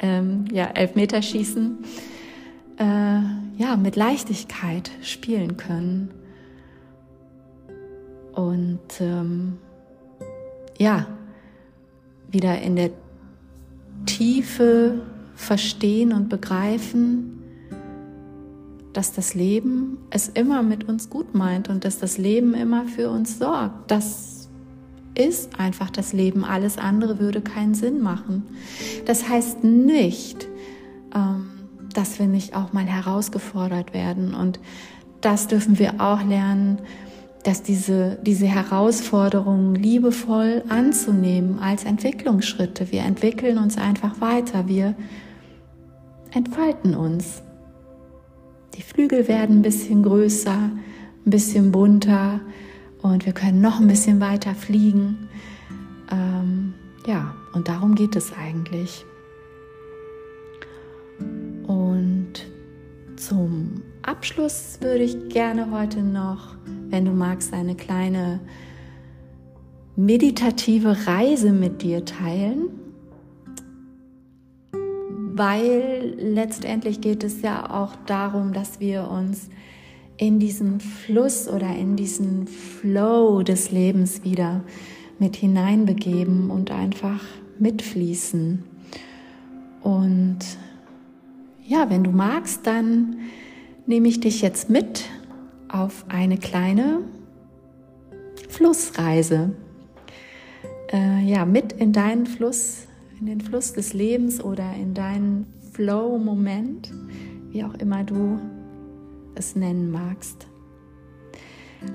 ähm, 0.00 0.46
ja, 0.52 0.66
Elfmeter 0.66 1.22
schießen, 1.22 1.78
äh, 2.78 2.84
ja, 3.56 3.76
mit 3.76 3.96
Leichtigkeit 3.96 4.90
spielen 5.02 5.56
können. 5.56 6.10
Und 8.32 9.00
ähm, 9.00 9.58
ja, 10.78 11.06
wieder 12.28 12.60
in 12.60 12.74
der 12.74 12.90
Tiefe 14.06 15.00
verstehen 15.36 16.12
und 16.12 16.28
begreifen, 16.28 17.33
dass 18.94 19.12
das 19.12 19.34
Leben 19.34 19.98
es 20.10 20.28
immer 20.28 20.62
mit 20.62 20.88
uns 20.88 21.10
gut 21.10 21.34
meint 21.34 21.68
und 21.68 21.84
dass 21.84 21.98
das 21.98 22.16
Leben 22.16 22.54
immer 22.54 22.86
für 22.86 23.10
uns 23.10 23.38
sorgt. 23.38 23.90
Das 23.90 24.48
ist 25.14 25.58
einfach 25.58 25.90
das 25.90 26.12
Leben. 26.12 26.44
Alles 26.44 26.78
andere 26.78 27.18
würde 27.18 27.40
keinen 27.40 27.74
Sinn 27.74 28.00
machen. 28.00 28.44
Das 29.04 29.28
heißt 29.28 29.62
nicht, 29.64 30.48
ähm, 31.14 31.50
dass 31.92 32.18
wir 32.18 32.26
nicht 32.26 32.56
auch 32.56 32.72
mal 32.72 32.84
herausgefordert 32.84 33.94
werden. 33.94 34.34
Und 34.34 34.58
das 35.20 35.46
dürfen 35.46 35.78
wir 35.78 36.00
auch 36.00 36.22
lernen, 36.24 36.80
dass 37.44 37.62
diese, 37.62 38.18
diese 38.22 38.46
Herausforderungen 38.46 39.74
liebevoll 39.74 40.64
anzunehmen 40.68 41.58
als 41.58 41.84
Entwicklungsschritte. 41.84 42.90
Wir 42.90 43.02
entwickeln 43.02 43.58
uns 43.58 43.76
einfach 43.76 44.20
weiter. 44.20 44.66
Wir 44.66 44.94
entfalten 46.32 46.94
uns. 46.94 47.42
Die 48.74 48.82
Flügel 48.82 49.28
werden 49.28 49.58
ein 49.58 49.62
bisschen 49.62 50.02
größer, 50.02 50.70
ein 51.26 51.30
bisschen 51.30 51.70
bunter 51.70 52.40
und 53.02 53.24
wir 53.24 53.32
können 53.32 53.60
noch 53.60 53.80
ein 53.80 53.86
bisschen 53.86 54.20
weiter 54.20 54.54
fliegen. 54.54 55.28
Ähm, 56.10 56.74
ja, 57.06 57.34
und 57.52 57.68
darum 57.68 57.94
geht 57.94 58.16
es 58.16 58.32
eigentlich. 58.32 59.04
Und 61.66 62.32
zum 63.16 63.82
Abschluss 64.02 64.78
würde 64.80 65.04
ich 65.04 65.28
gerne 65.28 65.70
heute 65.70 66.02
noch, 66.02 66.56
wenn 66.88 67.04
du 67.04 67.12
magst, 67.12 67.52
eine 67.52 67.76
kleine 67.76 68.40
meditative 69.96 71.06
Reise 71.06 71.52
mit 71.52 71.82
dir 71.82 72.04
teilen 72.04 72.83
weil 75.36 76.14
letztendlich 76.16 77.00
geht 77.00 77.24
es 77.24 77.42
ja 77.42 77.68
auch 77.68 77.96
darum, 78.06 78.52
dass 78.52 78.78
wir 78.78 79.10
uns 79.10 79.50
in 80.16 80.38
diesen 80.38 80.78
Fluss 80.78 81.48
oder 81.48 81.74
in 81.74 81.96
diesen 81.96 82.46
Flow 82.46 83.42
des 83.42 83.72
Lebens 83.72 84.22
wieder 84.22 84.62
mit 85.18 85.34
hineinbegeben 85.34 86.50
und 86.50 86.70
einfach 86.70 87.20
mitfließen. 87.58 88.62
Und 89.82 90.38
ja, 91.66 91.90
wenn 91.90 92.04
du 92.04 92.12
magst, 92.12 92.64
dann 92.64 93.16
nehme 93.86 94.06
ich 94.06 94.20
dich 94.20 94.40
jetzt 94.40 94.70
mit 94.70 95.02
auf 95.68 96.04
eine 96.08 96.38
kleine 96.38 97.00
Flussreise. 98.48 99.50
Äh, 100.92 101.24
ja, 101.24 101.44
mit 101.44 101.72
in 101.72 101.92
deinen 101.92 102.26
Fluss 102.26 102.86
in 103.20 103.26
den 103.26 103.40
Fluss 103.40 103.72
des 103.72 103.92
Lebens 103.92 104.42
oder 104.42 104.74
in 104.74 104.94
deinen 104.94 105.46
Flow-Moment, 105.72 106.92
wie 107.50 107.64
auch 107.64 107.74
immer 107.74 108.04
du 108.04 108.38
es 109.34 109.56
nennen 109.56 109.90
magst. 109.90 110.46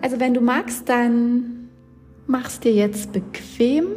Also 0.01 0.19
wenn 0.19 0.33
du 0.33 0.41
magst, 0.41 0.87
dann 0.87 1.69
machst 2.27 2.63
dir 2.63 2.73
jetzt 2.73 3.11
bequem. 3.11 3.87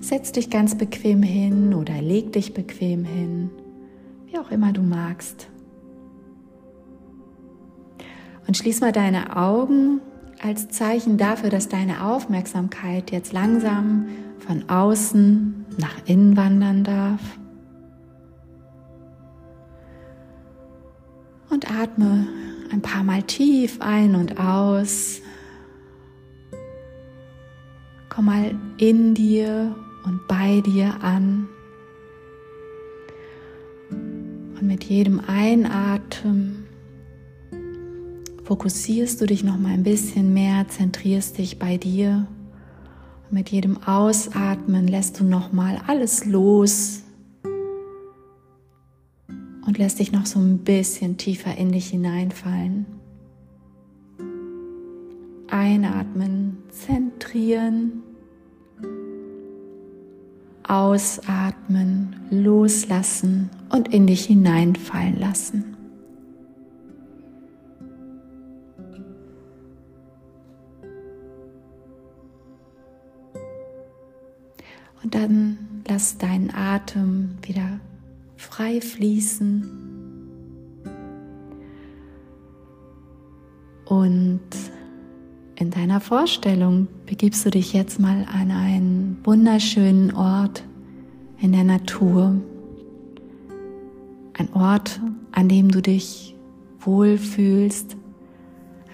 Setz 0.00 0.32
dich 0.32 0.50
ganz 0.50 0.76
bequem 0.76 1.22
hin 1.22 1.74
oder 1.74 2.02
leg 2.02 2.32
dich 2.32 2.54
bequem 2.54 3.04
hin, 3.04 3.50
wie 4.26 4.38
auch 4.38 4.50
immer 4.50 4.72
du 4.72 4.82
magst. 4.82 5.48
Und 8.46 8.56
schließ 8.56 8.80
mal 8.80 8.92
deine 8.92 9.36
Augen 9.36 10.00
als 10.42 10.68
Zeichen 10.68 11.16
dafür, 11.16 11.50
dass 11.50 11.68
deine 11.68 12.04
Aufmerksamkeit 12.04 13.12
jetzt 13.12 13.32
langsam 13.32 14.08
von 14.46 14.68
außen 14.68 15.66
nach 15.78 16.06
innen 16.06 16.36
wandern 16.36 16.84
darf. 16.84 17.20
Und 21.50 21.70
atme 21.70 22.26
ein 22.72 22.80
paar 22.82 23.04
Mal 23.04 23.22
tief 23.22 23.80
ein 23.80 24.14
und 24.14 24.38
aus. 24.38 25.20
Komm 28.08 28.26
mal 28.26 28.54
in 28.78 29.14
dir 29.14 29.74
und 30.04 30.26
bei 30.28 30.60
dir 30.60 31.02
an. 31.02 31.48
Und 33.90 34.62
mit 34.62 34.84
jedem 34.84 35.20
Einatmen 35.26 36.66
fokussierst 38.44 39.20
du 39.20 39.26
dich 39.26 39.44
noch 39.44 39.58
mal 39.58 39.72
ein 39.72 39.82
bisschen 39.82 40.34
mehr, 40.34 40.66
zentrierst 40.68 41.38
dich 41.38 41.58
bei 41.58 41.76
dir. 41.76 42.26
Mit 43.32 43.48
jedem 43.48 43.82
Ausatmen 43.82 44.86
lässt 44.86 45.18
du 45.18 45.24
noch 45.24 45.52
mal 45.52 45.80
alles 45.86 46.26
los 46.26 47.02
und 49.66 49.78
lässt 49.78 50.00
dich 50.00 50.12
noch 50.12 50.26
so 50.26 50.38
ein 50.38 50.58
bisschen 50.58 51.16
tiefer 51.16 51.56
in 51.56 51.72
dich 51.72 51.88
hineinfallen. 51.88 52.84
Einatmen, 55.48 56.58
zentrieren. 56.68 58.02
Ausatmen, 60.62 62.16
loslassen 62.28 63.48
und 63.70 63.94
in 63.94 64.06
dich 64.06 64.26
hineinfallen 64.26 65.18
lassen. 65.18 65.71
Und 75.02 75.14
dann 75.14 75.58
lass 75.88 76.18
deinen 76.18 76.50
Atem 76.54 77.30
wieder 77.42 77.80
frei 78.36 78.80
fließen. 78.80 79.82
Und 83.84 84.40
in 85.56 85.70
deiner 85.70 86.00
Vorstellung 86.00 86.88
begibst 87.06 87.44
du 87.44 87.50
dich 87.50 87.72
jetzt 87.72 88.00
mal 88.00 88.26
an 88.32 88.50
einen 88.50 89.18
wunderschönen 89.24 90.14
Ort 90.14 90.64
in 91.40 91.52
der 91.52 91.64
Natur. 91.64 92.40
Ein 94.34 94.52
Ort, 94.54 95.00
an 95.32 95.48
dem 95.48 95.70
du 95.70 95.82
dich 95.82 96.34
wohl 96.80 97.18
fühlst, 97.18 97.96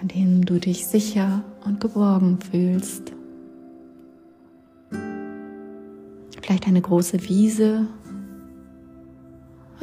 an 0.01 0.09
dem 0.09 0.45
du 0.45 0.59
dich 0.59 0.85
sicher 0.85 1.43
und 1.65 1.79
geborgen 1.79 2.39
fühlst. 2.39 3.13
Vielleicht 6.49 6.67
eine 6.67 6.81
große 6.81 7.29
Wiese 7.29 7.85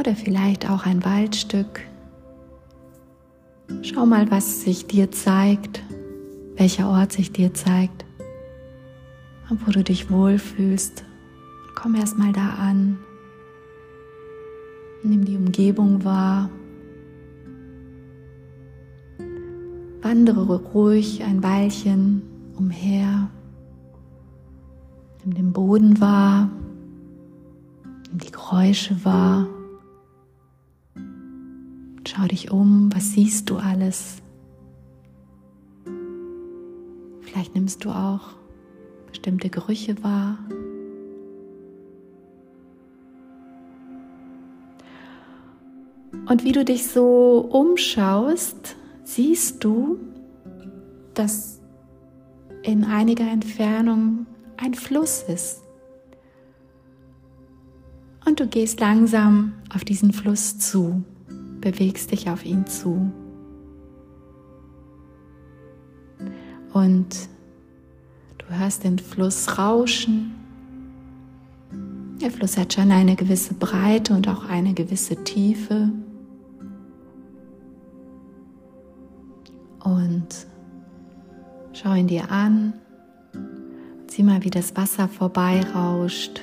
oder 0.00 0.16
vielleicht 0.16 0.68
auch 0.68 0.84
ein 0.84 1.04
Waldstück. 1.04 1.80
Schau 3.82 4.04
mal, 4.04 4.28
was 4.32 4.62
sich 4.62 4.88
dir 4.88 5.12
zeigt, 5.12 5.84
welcher 6.56 6.88
Ort 6.88 7.12
sich 7.12 7.30
dir 7.30 7.54
zeigt 7.54 8.04
und 9.48 9.64
wo 9.64 9.70
du 9.70 9.84
dich 9.84 10.10
wohlfühlst. 10.10 11.04
Komm 11.76 11.94
erst 11.94 12.18
mal 12.18 12.32
da 12.32 12.48
an. 12.58 12.98
Nimm 15.04 15.24
die 15.24 15.36
Umgebung 15.36 16.02
wahr. 16.02 16.50
Wandere 20.02 20.56
ruhig 20.72 21.22
ein 21.22 21.44
Weilchen 21.44 22.22
umher. 22.56 23.30
Nimm 25.26 25.34
den 25.34 25.52
Boden 25.52 26.00
wahr, 26.00 26.48
nimm 28.08 28.18
die 28.18 28.30
Geräusche 28.30 29.04
wahr. 29.04 29.48
Schau 32.06 32.28
dich 32.28 32.52
um, 32.52 32.94
was 32.94 33.12
siehst 33.12 33.50
du 33.50 33.56
alles? 33.56 34.22
Vielleicht 37.22 37.56
nimmst 37.56 37.84
du 37.84 37.90
auch 37.90 38.36
bestimmte 39.08 39.50
Gerüche 39.50 40.00
wahr. 40.04 40.38
Und 46.28 46.44
wie 46.44 46.52
du 46.52 46.64
dich 46.64 46.86
so 46.86 47.40
umschaust, 47.50 48.76
siehst 49.02 49.64
du, 49.64 49.98
dass 51.14 51.60
in 52.62 52.84
einiger 52.84 53.28
Entfernung 53.28 54.26
ein 54.58 54.74
Fluss 54.74 55.22
ist, 55.22 55.62
Und 58.26 58.40
du 58.40 58.48
gehst 58.48 58.80
langsam 58.80 59.52
auf 59.72 59.84
diesen 59.84 60.12
Fluss 60.12 60.58
zu, 60.58 61.04
bewegst 61.60 62.10
dich 62.10 62.28
auf 62.28 62.44
ihn 62.44 62.66
zu. 62.66 63.12
Und 66.72 67.28
du 68.38 68.46
hörst 68.48 68.82
den 68.82 68.98
Fluss 68.98 69.56
rauschen. 69.56 70.34
Der 72.20 72.32
Fluss 72.32 72.58
hat 72.58 72.74
schon 72.74 72.90
eine 72.90 73.14
gewisse 73.14 73.54
Breite 73.54 74.12
und 74.12 74.26
auch 74.28 74.48
eine 74.48 74.74
gewisse 74.74 75.22
Tiefe. 75.22 75.88
Und 79.84 80.26
schau 81.72 81.94
ihn 81.94 82.08
dir 82.08 82.28
an. 82.32 82.74
Sieh 84.16 84.22
mal, 84.22 84.42
wie 84.44 84.50
das 84.50 84.74
Wasser 84.74 85.08
vorbeirauscht. 85.08 86.40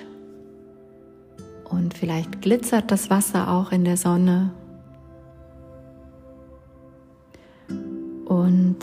Und 1.67 1.95
vielleicht 1.95 2.39
glitzert 2.39 2.91
das 2.91 3.09
Wasser 3.09 3.49
auch 3.49 3.71
in 3.71 3.83
der 3.83 3.97
Sonne. 3.97 4.53
Und 8.25 8.77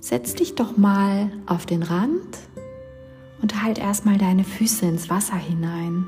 setz 0.00 0.34
dich 0.34 0.56
doch 0.56 0.76
mal 0.76 1.30
auf 1.46 1.66
den 1.66 1.84
Rand 1.84 2.36
und 3.42 3.62
halt 3.62 3.78
erstmal 3.78 4.18
deine 4.18 4.42
Füße 4.42 4.86
ins 4.86 5.08
Wasser 5.08 5.36
hinein. 5.36 6.04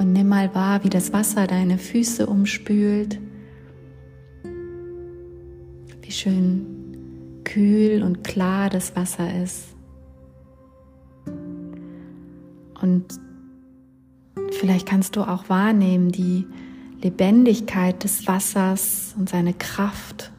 Und 0.00 0.12
nimm 0.12 0.26
mal 0.28 0.52
wahr, 0.56 0.82
wie 0.82 0.90
das 0.90 1.12
Wasser 1.12 1.46
deine 1.46 1.78
Füße 1.78 2.26
umspült. 2.26 3.20
Wie 6.02 6.10
schön 6.10 6.77
kühl 7.48 8.02
und 8.02 8.22
klar 8.22 8.70
das 8.70 8.94
Wasser 8.94 9.42
ist. 9.42 9.74
Und 12.80 13.06
vielleicht 14.52 14.86
kannst 14.86 15.16
du 15.16 15.22
auch 15.22 15.48
wahrnehmen 15.48 16.12
die 16.12 16.46
Lebendigkeit 17.02 18.04
des 18.04 18.26
Wassers 18.26 19.14
und 19.18 19.28
seine 19.28 19.54
Kraft 19.54 20.30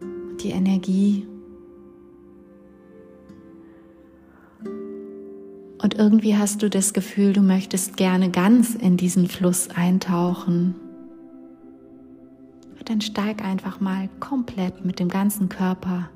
und 0.00 0.42
die 0.42 0.50
Energie. 0.50 1.26
Und 5.80 5.94
irgendwie 5.94 6.36
hast 6.36 6.62
du 6.62 6.70
das 6.70 6.92
Gefühl, 6.92 7.32
du 7.32 7.40
möchtest 7.40 7.96
gerne 7.96 8.30
ganz 8.30 8.74
in 8.74 8.96
diesen 8.96 9.28
Fluss 9.28 9.68
eintauchen. 9.70 10.74
Dann 12.84 13.02
steig 13.02 13.44
einfach 13.44 13.80
mal 13.80 14.08
komplett 14.18 14.86
mit 14.86 14.98
dem 14.98 15.10
ganzen 15.10 15.50
Körper 15.50 16.08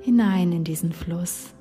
hinein 0.00 0.52
in 0.52 0.64
diesen 0.64 0.92
Fluss 0.92 1.54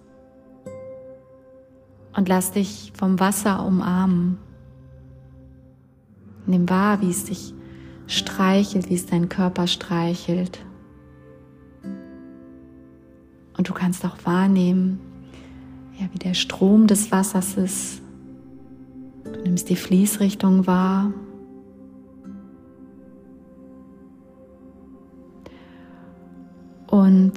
und 2.18 2.28
lass 2.28 2.52
dich 2.52 2.92
vom 2.96 3.20
Wasser 3.20 3.66
umarmen. 3.66 4.40
Nimm 6.48 6.68
wahr, 6.68 7.02
wie 7.02 7.12
es 7.12 7.26
dich 7.26 7.54
streichelt, 8.08 8.90
wie 8.90 8.96
es 8.96 9.06
deinen 9.06 9.30
Körper 9.30 9.68
streichelt. 9.68 10.66
Und 13.58 13.70
du 13.70 13.74
kannst 13.74 14.04
auch 14.06 14.18
wahrnehmen, 14.24 15.00
ja, 16.00 16.08
wie 16.12 16.20
der 16.20 16.34
Strom 16.34 16.88
des 16.88 17.12
Wassers 17.12 17.56
ist. 17.56 18.02
Du 19.24 19.42
nimmst 19.42 19.70
die 19.70 19.76
Fließrichtung 19.76 20.66
wahr. 20.68 21.12
Und 26.88 27.34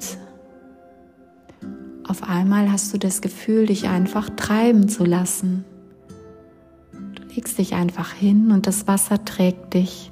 auf 2.07 2.23
einmal 2.23 2.71
hast 2.71 2.93
du 2.93 2.97
das 2.97 3.21
Gefühl, 3.21 3.67
dich 3.67 3.87
einfach 3.87 4.29
treiben 4.31 4.89
zu 4.89 5.05
lassen. 5.05 5.65
Du 6.91 7.23
legst 7.35 7.57
dich 7.57 7.73
einfach 7.73 8.11
hin 8.11 8.51
und 8.51 8.67
das 8.67 8.87
Wasser 8.87 9.23
trägt 9.23 9.73
dich. 9.73 10.11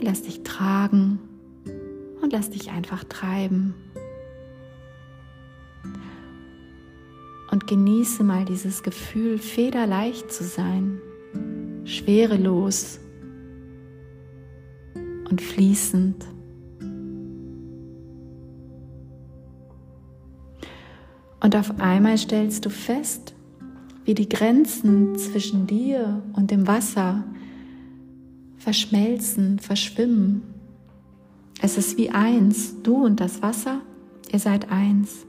Lass 0.00 0.22
dich 0.22 0.42
tragen 0.42 1.18
und 2.20 2.32
lass 2.32 2.50
dich 2.50 2.70
einfach 2.70 3.04
treiben. 3.04 3.74
Und 7.50 7.66
genieße 7.66 8.24
mal 8.24 8.44
dieses 8.44 8.82
Gefühl, 8.82 9.38
federleicht 9.38 10.30
zu 10.30 10.44
sein, 10.44 11.00
schwerelos 11.84 12.98
und 15.30 15.40
fließend. 15.40 16.26
Und 21.46 21.54
auf 21.54 21.78
einmal 21.78 22.18
stellst 22.18 22.64
du 22.64 22.70
fest, 22.70 23.32
wie 24.04 24.14
die 24.14 24.28
Grenzen 24.28 25.16
zwischen 25.16 25.68
dir 25.68 26.20
und 26.32 26.50
dem 26.50 26.66
Wasser 26.66 27.22
verschmelzen, 28.56 29.60
verschwimmen. 29.60 30.42
Es 31.62 31.78
ist 31.78 31.98
wie 31.98 32.10
eins, 32.10 32.82
du 32.82 32.96
und 32.96 33.20
das 33.20 33.42
Wasser, 33.42 33.80
ihr 34.32 34.40
seid 34.40 34.72
eins. 34.72 35.24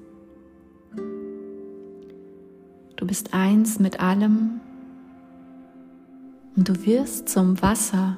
Du 2.96 3.06
bist 3.06 3.36
eins 3.36 3.78
mit 3.78 4.00
allem 4.00 4.60
und 6.56 6.68
du 6.68 6.84
wirst 6.84 7.30
zum 7.30 7.62
Wasser 7.62 8.18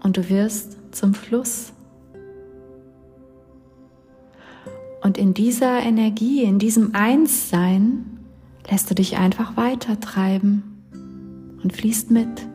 und 0.00 0.16
du 0.16 0.28
wirst 0.28 0.76
zum 0.92 1.12
Fluss. 1.12 1.72
Und 5.04 5.18
in 5.18 5.34
dieser 5.34 5.80
Energie, 5.80 6.44
in 6.44 6.58
diesem 6.58 6.94
Einssein, 6.94 8.20
lässt 8.70 8.90
du 8.90 8.94
dich 8.94 9.18
einfach 9.18 9.54
weiter 9.54 10.00
treiben 10.00 10.82
und 11.62 11.74
fließt 11.74 12.10
mit. 12.10 12.48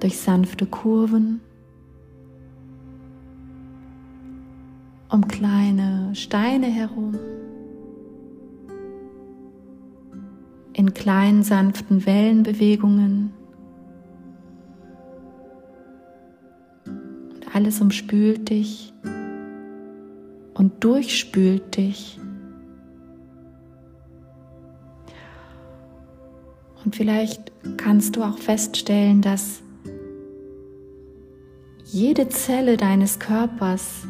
Durch 0.00 0.18
sanfte 0.18 0.66
Kurven, 0.66 1.40
um 5.08 5.26
kleine 5.26 6.10
Steine 6.14 6.66
herum, 6.66 7.14
in 10.74 10.92
kleinen 10.92 11.42
sanften 11.42 12.04
Wellenbewegungen 12.04 13.32
Alles 17.52 17.80
umspült 17.80 18.48
dich 18.48 18.92
und 20.54 20.82
durchspült 20.82 21.76
dich. 21.76 22.18
Und 26.84 26.96
vielleicht 26.96 27.52
kannst 27.76 28.16
du 28.16 28.22
auch 28.22 28.38
feststellen, 28.38 29.20
dass 29.20 29.62
jede 31.84 32.28
Zelle 32.28 32.76
deines 32.76 33.18
Körpers 33.18 34.06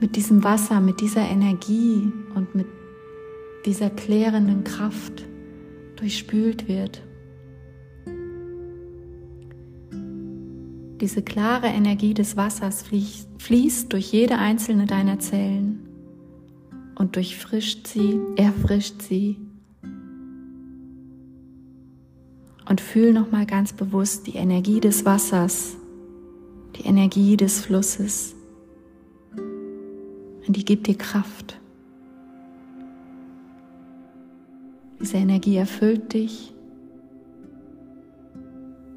mit 0.00 0.16
diesem 0.16 0.44
Wasser, 0.44 0.80
mit 0.80 1.00
dieser 1.00 1.22
Energie 1.22 2.12
und 2.34 2.54
mit 2.54 2.66
dieser 3.64 3.88
klärenden 3.88 4.64
Kraft 4.64 5.24
durchspült 5.96 6.68
wird. 6.68 7.02
Diese 11.04 11.20
klare 11.20 11.66
Energie 11.66 12.14
des 12.14 12.34
Wassers 12.34 12.82
fließt 13.38 13.92
durch 13.92 14.10
jede 14.10 14.38
einzelne 14.38 14.86
deiner 14.86 15.18
Zellen 15.18 15.86
und 16.94 17.16
durchfrischt 17.16 17.86
sie, 17.86 18.18
erfrischt 18.36 19.02
sie. 19.02 19.36
Und 22.66 22.80
fühl 22.80 23.12
nochmal 23.12 23.44
ganz 23.44 23.74
bewusst 23.74 24.26
die 24.28 24.36
Energie 24.36 24.80
des 24.80 25.04
Wassers, 25.04 25.76
die 26.76 26.86
Energie 26.86 27.36
des 27.36 27.60
Flusses. 27.60 28.34
Und 29.36 30.56
die 30.56 30.64
gibt 30.64 30.86
dir 30.86 30.96
Kraft. 30.96 31.60
Diese 35.02 35.18
Energie 35.18 35.56
erfüllt 35.56 36.14
dich. 36.14 36.54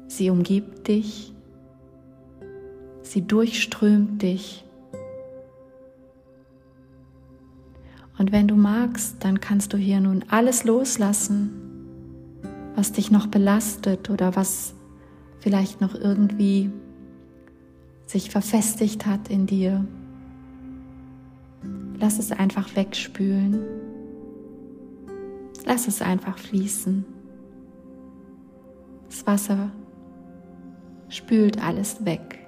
Sie 0.06 0.30
umgibt 0.30 0.88
dich. 0.88 1.34
Sie 3.08 3.26
durchströmt 3.26 4.20
dich. 4.20 4.66
Und 8.18 8.32
wenn 8.32 8.46
du 8.46 8.54
magst, 8.54 9.24
dann 9.24 9.40
kannst 9.40 9.72
du 9.72 9.78
hier 9.78 9.98
nun 10.00 10.26
alles 10.28 10.64
loslassen, 10.64 11.48
was 12.74 12.92
dich 12.92 13.10
noch 13.10 13.26
belastet 13.26 14.10
oder 14.10 14.36
was 14.36 14.74
vielleicht 15.40 15.80
noch 15.80 15.94
irgendwie 15.94 16.70
sich 18.04 18.28
verfestigt 18.30 19.06
hat 19.06 19.30
in 19.30 19.46
dir. 19.46 19.86
Lass 21.98 22.18
es 22.18 22.30
einfach 22.30 22.76
wegspülen. 22.76 23.58
Lass 25.64 25.88
es 25.88 26.02
einfach 26.02 26.36
fließen. 26.36 27.06
Das 29.08 29.26
Wasser 29.26 29.70
spült 31.08 31.64
alles 31.64 32.04
weg. 32.04 32.47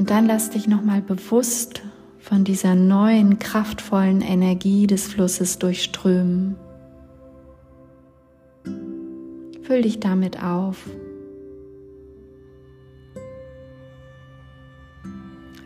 Und 0.00 0.08
dann 0.08 0.26
lass 0.26 0.48
dich 0.48 0.66
nochmal 0.66 1.02
bewusst 1.02 1.82
von 2.20 2.42
dieser 2.42 2.74
neuen, 2.74 3.38
kraftvollen 3.38 4.22
Energie 4.22 4.86
des 4.86 5.08
Flusses 5.08 5.58
durchströmen. 5.58 6.56
Füll 9.62 9.82
dich 9.82 10.00
damit 10.00 10.42
auf. 10.42 10.88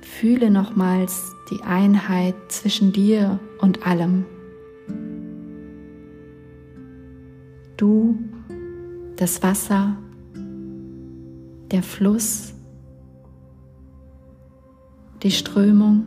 Fühle 0.03 0.51
nochmals 0.51 1.32
die 1.53 1.62
Einheit 1.62 2.35
zwischen 2.49 2.93
dir 2.93 3.39
und 3.61 3.87
allem. 3.87 4.24
Du, 7.76 8.18
das 9.14 9.45
Wasser, 9.45 9.97
der 11.70 11.85
Fluss, 11.85 12.54
die 15.25 15.31
Strömung. 15.31 16.05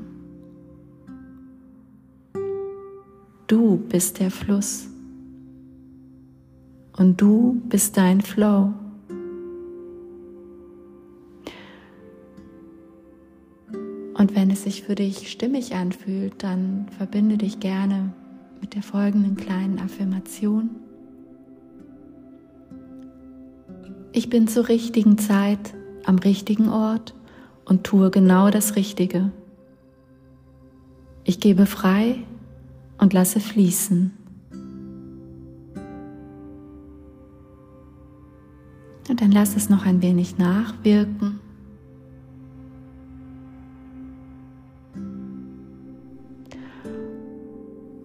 Du 3.47 3.77
bist 3.77 4.19
der 4.19 4.29
Fluss 4.29 4.87
und 6.95 7.19
du 7.19 7.59
bist 7.67 7.97
dein 7.97 8.21
Flow. 8.21 8.73
Und 14.13 14.35
wenn 14.35 14.51
es 14.51 14.63
sich 14.63 14.83
für 14.83 14.95
dich 14.95 15.31
stimmig 15.31 15.73
anfühlt, 15.73 16.43
dann 16.43 16.87
verbinde 16.95 17.37
dich 17.37 17.59
gerne 17.59 18.13
mit 18.61 18.75
der 18.75 18.83
folgenden 18.83 19.35
kleinen 19.35 19.79
Affirmation. 19.79 20.69
Ich 24.11 24.29
bin 24.29 24.47
zur 24.47 24.67
richtigen 24.67 25.17
Zeit 25.17 25.73
am 26.05 26.17
richtigen 26.19 26.69
Ort 26.69 27.13
und 27.67 27.83
tue 27.83 28.09
genau 28.09 28.49
das 28.49 28.75
Richtige. 28.75 29.31
Ich 31.25 31.39
gebe 31.39 31.65
frei 31.65 32.15
und 32.97 33.13
lasse 33.13 33.39
fließen. 33.39 34.13
Und 39.09 39.21
dann 39.21 39.31
lass 39.31 39.55
es 39.55 39.69
noch 39.69 39.85
ein 39.85 40.01
wenig 40.01 40.37
nachwirken. 40.37 41.39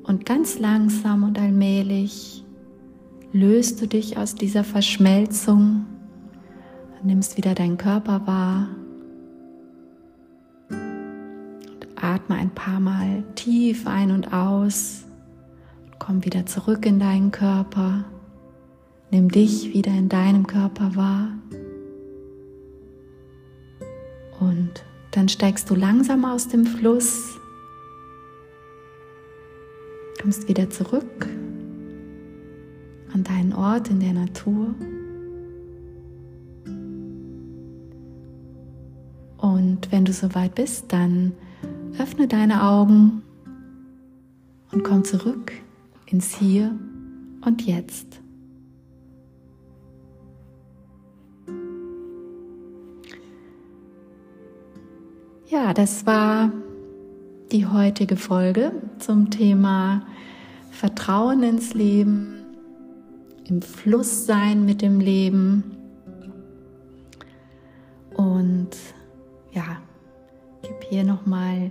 Und 0.03 0.27
ganz 0.27 0.59
langsam 0.59 1.23
und 1.23 1.39
allmählich 1.39 2.45
löst 3.33 3.81
du 3.81 3.87
dich 3.87 4.19
aus 4.19 4.35
dieser 4.35 4.65
Verschmelzung, 4.65 5.87
nimmst 7.03 7.37
wieder 7.37 7.55
deinen 7.55 7.79
Körper 7.79 8.27
wahr 8.27 8.69
atme 12.13 12.37
ein 12.37 12.51
paar 12.51 12.81
Mal 12.81 13.25
tief 13.35 13.87
ein 13.87 14.11
und 14.11 14.33
aus. 14.33 15.05
Komm 15.99 16.25
wieder 16.25 16.47
zurück 16.47 16.85
in 16.87 16.99
deinen 16.99 17.31
Körper. 17.31 18.05
Nimm 19.11 19.31
dich 19.31 19.75
wieder 19.75 19.93
in 19.93 20.09
deinem 20.09 20.47
Körper 20.47 20.97
wahr. 20.97 21.29
Und 24.41 24.85
dann 25.13 25.29
steigst 25.29 25.71
du 25.71 25.75
langsam 25.75 26.25
aus 26.25 26.49
dem 26.49 26.65
Fluss 26.65 27.39
kommst 30.23 30.47
wieder 30.47 30.71
zurück 30.71 31.29
an 33.13 33.25
deinen 33.25 33.53
Ort 33.53 33.91
in 33.91 33.99
der 33.99 34.13
Natur. 34.13 34.73
Und 39.37 39.91
wenn 39.91 40.05
du 40.05 40.13
soweit 40.13 40.55
bist, 40.55 40.93
dann 40.93 41.33
öffne 41.99 42.29
deine 42.29 42.63
Augen 42.63 43.23
und 44.73 44.83
komm 44.85 45.05
zurück 45.05 45.53
ins 46.07 46.35
Hier 46.37 46.75
und 47.45 47.63
Jetzt. 47.63 48.21
Ja, 55.49 55.75
das 55.75 56.07
war 56.07 56.51
die 57.53 57.67
heutige 57.67 58.17
Folge 58.17 58.73
zum 58.99 59.29
Thema 59.29 60.07
Vertrauen 60.71 61.43
ins 61.43 61.75
Leben, 61.75 62.43
im 63.47 63.61
Fluss 63.61 64.25
sein 64.25 64.65
mit 64.65 64.81
dem 64.81 64.99
Leben. 64.99 65.63
Und 68.15 68.71
ja, 69.53 69.83
hier 70.93 71.05
nochmal 71.05 71.71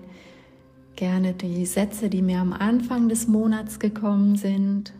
gerne 0.96 1.34
die 1.34 1.66
Sätze, 1.66 2.10
die 2.10 2.22
mir 2.22 2.40
am 2.40 2.54
Anfang 2.54 3.08
des 3.08 3.28
Monats 3.28 3.80
gekommen 3.80 4.36
sind. 4.36 4.94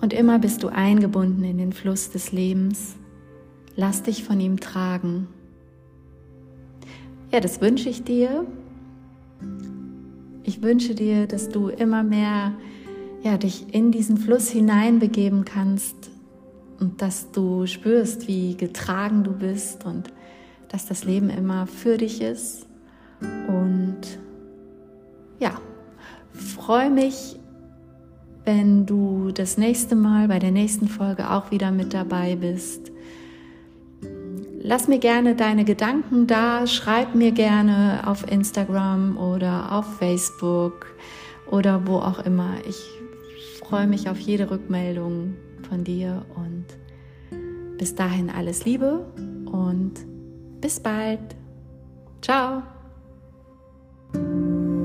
Und 0.00 0.12
immer 0.12 0.38
bist 0.38 0.62
du 0.62 0.68
eingebunden 0.68 1.44
in 1.44 1.58
den 1.58 1.72
Fluss 1.72 2.10
des 2.10 2.32
Lebens. 2.32 2.96
Lass 3.76 4.02
dich 4.02 4.24
von 4.24 4.40
ihm 4.40 4.60
tragen. 4.60 5.28
Ja, 7.32 7.40
das 7.40 7.60
wünsche 7.60 7.88
ich 7.88 8.04
dir 8.04 8.46
ich 10.50 10.62
wünsche 10.62 10.96
dir, 10.96 11.28
dass 11.28 11.48
du 11.48 11.68
immer 11.68 12.02
mehr 12.02 12.54
ja, 13.22 13.38
dich 13.38 13.72
in 13.72 13.92
diesen 13.92 14.16
Fluss 14.16 14.48
hineinbegeben 14.48 15.44
kannst 15.44 16.10
und 16.80 17.02
dass 17.02 17.30
du 17.30 17.66
spürst, 17.66 18.26
wie 18.26 18.56
getragen 18.56 19.22
du 19.22 19.32
bist 19.32 19.84
und 19.84 20.12
dass 20.68 20.86
das 20.86 21.04
Leben 21.04 21.30
immer 21.30 21.68
für 21.68 21.98
dich 21.98 22.20
ist. 22.20 22.66
Und 23.20 24.00
ja, 25.38 25.52
freue 26.32 26.90
mich, 26.90 27.38
wenn 28.44 28.86
du 28.86 29.30
das 29.32 29.58
nächste 29.58 29.94
Mal 29.94 30.28
bei 30.28 30.38
der 30.38 30.50
nächsten 30.50 30.88
Folge 30.88 31.30
auch 31.30 31.50
wieder 31.50 31.70
mit 31.70 31.94
dabei 31.94 32.36
bist. 32.36 32.90
Lass 34.62 34.88
mir 34.88 34.98
gerne 34.98 35.34
deine 35.36 35.64
Gedanken 35.64 36.26
da, 36.26 36.66
schreib 36.66 37.14
mir 37.14 37.32
gerne 37.32 38.02
auf 38.06 38.30
Instagram 38.30 39.16
oder 39.16 39.72
auf 39.72 39.98
Facebook 39.98 40.86
oder 41.50 41.86
wo 41.86 41.96
auch 41.96 42.18
immer. 42.20 42.54
Ich 42.68 42.78
freue 43.60 43.86
mich 43.86 44.08
auf 44.08 44.18
jede 44.18 44.50
Rückmeldung 44.50 45.34
von 45.68 45.84
dir 45.84 46.26
und 46.36 46.66
bis 47.78 47.94
dahin 47.94 48.28
alles 48.28 48.64
Liebe 48.64 49.06
und 49.46 49.92
bis 50.60 50.80
bald. 50.80 51.20
Ciao. 52.20 52.62
Música 54.12 54.79